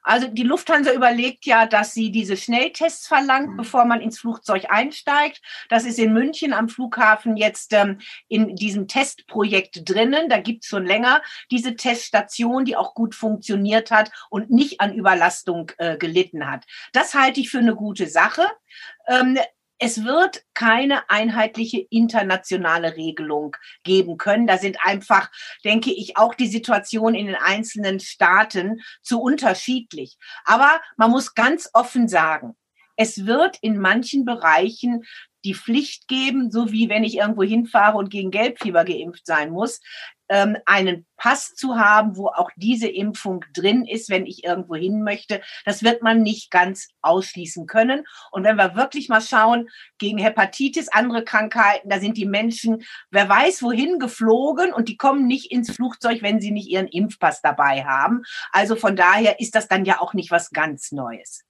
Also 0.05 0.29
die 0.29 0.43
Lufthansa 0.43 0.93
überlegt 0.93 1.47
ja, 1.47 1.67
dass 1.67 1.95
sie 1.95 2.13
diese 2.13 2.37
Schnelltests 2.37 3.09
verlangt, 3.09 3.51
mhm. 3.51 3.57
bevor 3.57 3.87
man 3.87 4.01
ins 4.01 4.19
Flugzeug 4.19 4.67
einsteigt. 4.69 5.41
Das 5.69 5.85
ist 5.85 5.99
in 5.99 6.13
München 6.13 6.53
am 6.53 6.69
Flughafen 6.69 7.37
jetzt 7.37 7.73
ähm, 7.73 7.99
in 8.29 8.55
diesem 8.55 8.87
Testprojekt 8.87 9.89
drinnen. 9.89 10.29
Da 10.29 10.39
gibt 10.39 10.63
es 10.63 10.69
schon 10.69 10.87
länger 10.87 11.23
diese 11.51 11.75
Teststation, 11.75 12.65
die 12.65 12.77
auch 12.77 12.95
gut 12.95 13.15
funktioniert 13.15 13.91
hat 13.91 14.11
und 14.31 14.51
nicht 14.51 14.81
an 14.81 14.95
Überlastung 14.95 15.73
äh, 15.79 15.97
gelitten 15.97 16.49
hat. 16.49 16.65
Das 16.93 17.15
halte 17.15 17.41
ich 17.41 17.51
für 17.51 17.59
eine 17.59 17.75
gute 17.75 18.07
Sache. 18.07 18.47
Ähm, 19.09 19.39
es 19.79 20.05
wird 20.05 20.43
keine 20.55 21.09
einheitliche 21.11 21.81
internationale 21.91 22.97
Regelung 22.97 23.57
geben 23.83 24.17
können. 24.17 24.47
Da 24.47 24.59
sind 24.59 24.79
einfach, 24.83 25.31
denke 25.65 25.93
ich, 25.93 26.17
auch 26.17 26.35
die 26.35 26.47
Situationen 26.47 27.15
in 27.15 27.27
den 27.27 27.37
einzelnen 27.37 28.01
Staaten 28.01 28.81
zu 29.03 29.21
unterschiedlich. 29.21 30.17
Aber 30.45 30.81
man 30.97 31.11
muss 31.11 31.35
ganz 31.35 31.69
offen 31.73 32.09
sagen, 32.09 32.57
es 32.97 33.27
wird 33.27 33.59
in 33.61 33.79
manchen 33.79 34.25
Bereichen 34.25 35.05
die 35.45 35.55
Pflicht 35.55 36.09
geben, 36.09 36.51
so 36.51 36.73
wie 36.73 36.89
wenn 36.89 37.05
ich 37.05 37.17
irgendwo 37.17 37.43
hinfahre 37.43 37.99
und 37.99 38.11
gegen 38.11 38.31
Gelbfieber 38.31 38.85
geimpft 38.85 39.27
sein 39.27 39.51
muss, 39.51 39.81
ähm, 40.29 40.57
einen 40.67 41.07
Pass 41.17 41.55
zu 41.55 41.77
haben, 41.77 42.17
wo 42.17 42.27
auch 42.29 42.51
diese 42.57 42.89
Impfung 42.89 43.45
drin 43.55 43.85
ist, 43.87 44.11
wenn 44.11 44.27
ich 44.27 44.45
irgendwo 44.45 44.75
hin 44.75 45.03
möchte. 45.03 45.41
Das 45.65 45.83
wird 45.83 46.03
man 46.03 46.23
nicht 46.23 46.51
ganz 46.51 46.89
ausschließen 47.03 47.67
können. 47.67 48.05
Und 48.31 48.45
wenn 48.45 48.57
wir 48.57 48.77
wirklich 48.77 49.09
mal 49.09 49.21
schauen, 49.21 49.69
gegen 49.99 50.19
Hepatitis, 50.19 50.89
andere 50.89 51.25
Krankheiten, 51.25 51.89
da 51.89 52.01
sind 52.01 52.17
die 52.17 52.27
Menschen, 52.27 52.85
wer 53.11 53.29
weiß 53.29 53.63
wohin 53.63 53.99
geflogen 53.99 54.73
und 54.73 54.89
die 54.89 54.97
kommen 54.97 55.27
nicht 55.27 55.51
ins 55.51 55.71
Flugzeug, 55.71 56.23
wenn 56.23 56.41
sie 56.41 56.51
nicht 56.51 56.69
ihren 56.69 56.89
Impfpass 56.89 57.41
dabei 57.41 57.85
haben. 57.85 58.23
Also 58.53 58.77
von 58.77 58.97
daher 58.97 59.41
ist 59.41 59.55
das 59.55 59.69
dann 59.69 59.85
ja 59.85 60.01
auch 60.01 60.15
nicht 60.15 60.31
was 60.31 60.51
ganz 60.51 60.93
Neues. 60.93 61.45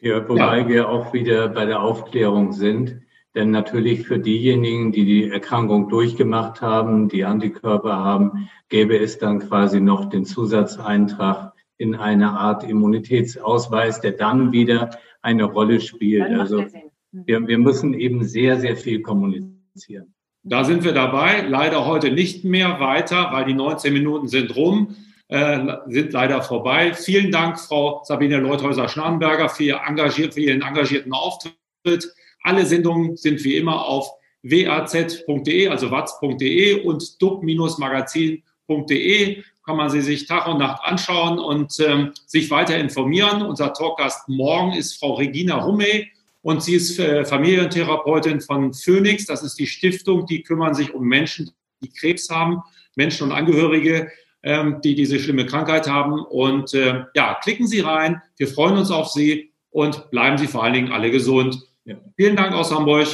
Ja, 0.00 0.28
wobei 0.28 0.58
ja. 0.58 0.68
wir 0.68 0.88
auch 0.88 1.12
wieder 1.12 1.48
bei 1.48 1.64
der 1.64 1.80
Aufklärung 1.80 2.52
sind 2.52 3.05
Denn 3.36 3.50
natürlich 3.50 4.06
für 4.06 4.18
diejenigen, 4.18 4.92
die 4.92 5.04
die 5.04 5.30
Erkrankung 5.30 5.90
durchgemacht 5.90 6.62
haben, 6.62 7.10
die 7.10 7.26
Antikörper 7.26 7.94
haben, 7.94 8.48
gäbe 8.70 8.98
es 8.98 9.18
dann 9.18 9.40
quasi 9.40 9.78
noch 9.78 10.08
den 10.08 10.24
Zusatzeintrag 10.24 11.52
in 11.76 11.94
eine 11.94 12.30
Art 12.30 12.64
Immunitätsausweis, 12.64 14.00
der 14.00 14.12
dann 14.12 14.52
wieder 14.52 14.88
eine 15.20 15.44
Rolle 15.44 15.82
spielt. 15.82 16.30
Also 16.30 16.64
wir, 17.12 17.46
wir 17.46 17.58
müssen 17.58 17.92
eben 17.92 18.24
sehr, 18.24 18.58
sehr 18.58 18.74
viel 18.74 19.02
kommunizieren. 19.02 20.14
Da 20.42 20.64
sind 20.64 20.82
wir 20.82 20.92
dabei. 20.92 21.42
Leider 21.42 21.84
heute 21.84 22.12
nicht 22.12 22.42
mehr 22.42 22.80
weiter, 22.80 23.28
weil 23.32 23.44
die 23.44 23.52
19 23.52 23.92
Minuten 23.92 24.28
sind 24.28 24.56
rum, 24.56 24.96
äh, 25.28 25.58
sind 25.88 26.10
leider 26.14 26.40
vorbei. 26.40 26.94
Vielen 26.94 27.30
Dank, 27.30 27.60
Frau 27.60 28.00
Sabine 28.04 28.38
Leuthäuser-Schnarrenberger, 28.38 29.50
für, 29.50 29.64
ihr 29.64 29.80
engagiert, 29.86 30.32
für 30.32 30.40
Ihren 30.40 30.62
engagierten 30.62 31.12
Auftritt. 31.12 32.14
Alle 32.46 32.64
Sendungen 32.64 33.16
sind 33.16 33.42
wie 33.42 33.56
immer 33.56 33.84
auf 33.84 34.08
waz.de, 34.44 35.66
also 35.66 35.90
watz.de 35.90 36.84
und 36.84 37.20
dub-magazin.de 37.20 39.42
kann 39.64 39.76
man 39.76 39.90
sie 39.90 40.00
sich 40.00 40.26
Tag 40.26 40.46
und 40.46 40.58
Nacht 40.58 40.80
anschauen 40.84 41.40
und 41.40 41.80
ähm, 41.80 42.12
sich 42.24 42.48
weiter 42.52 42.78
informieren. 42.78 43.42
Unser 43.42 43.72
Talkgast 43.72 44.28
morgen 44.28 44.74
ist 44.74 44.96
Frau 44.96 45.14
Regina 45.14 45.56
Rumme 45.56 46.06
und 46.42 46.62
sie 46.62 46.76
ist 46.76 47.00
äh, 47.00 47.24
Familientherapeutin 47.24 48.40
von 48.40 48.72
Phoenix. 48.72 49.26
Das 49.26 49.42
ist 49.42 49.58
die 49.58 49.66
Stiftung, 49.66 50.24
die 50.26 50.44
kümmern 50.44 50.74
sich 50.74 50.94
um 50.94 51.02
Menschen, 51.02 51.50
die 51.82 51.90
Krebs 51.90 52.30
haben, 52.30 52.62
Menschen 52.94 53.24
und 53.24 53.32
Angehörige, 53.32 54.12
ähm, 54.44 54.80
die 54.84 54.94
diese 54.94 55.18
schlimme 55.18 55.46
Krankheit 55.46 55.88
haben. 55.88 56.20
Und 56.20 56.74
äh, 56.74 57.06
ja, 57.16 57.34
klicken 57.42 57.66
Sie 57.66 57.80
rein. 57.80 58.22
Wir 58.36 58.46
freuen 58.46 58.76
uns 58.76 58.92
auf 58.92 59.08
Sie 59.08 59.50
und 59.70 60.12
bleiben 60.12 60.38
Sie 60.38 60.46
vor 60.46 60.62
allen 60.62 60.74
Dingen 60.74 60.92
alle 60.92 61.10
gesund. 61.10 61.66
Ja. 61.86 61.96
Vielen 62.16 62.36
Dank 62.36 62.52
aus 62.52 62.74
Hamburg. 62.74 63.06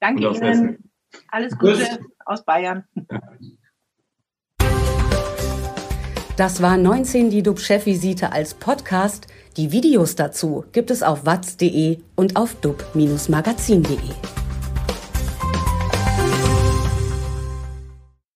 Danke 0.00 0.28
Ihnen. 0.28 0.90
Alles 1.28 1.56
Gute 1.56 1.76
Tschüss. 1.76 1.98
aus 2.26 2.44
Bayern. 2.44 2.84
Das 6.36 6.60
war 6.60 6.76
19 6.76 7.30
die 7.30 7.44
DUB-Chefvisite 7.44 8.32
als 8.32 8.54
Podcast. 8.54 9.28
Die 9.56 9.70
Videos 9.70 10.16
dazu 10.16 10.64
gibt 10.72 10.90
es 10.90 11.04
auf 11.04 11.24
watz.de 11.24 11.98
und 12.16 12.34
auf 12.34 12.56
dub-magazin.de. 12.56 14.43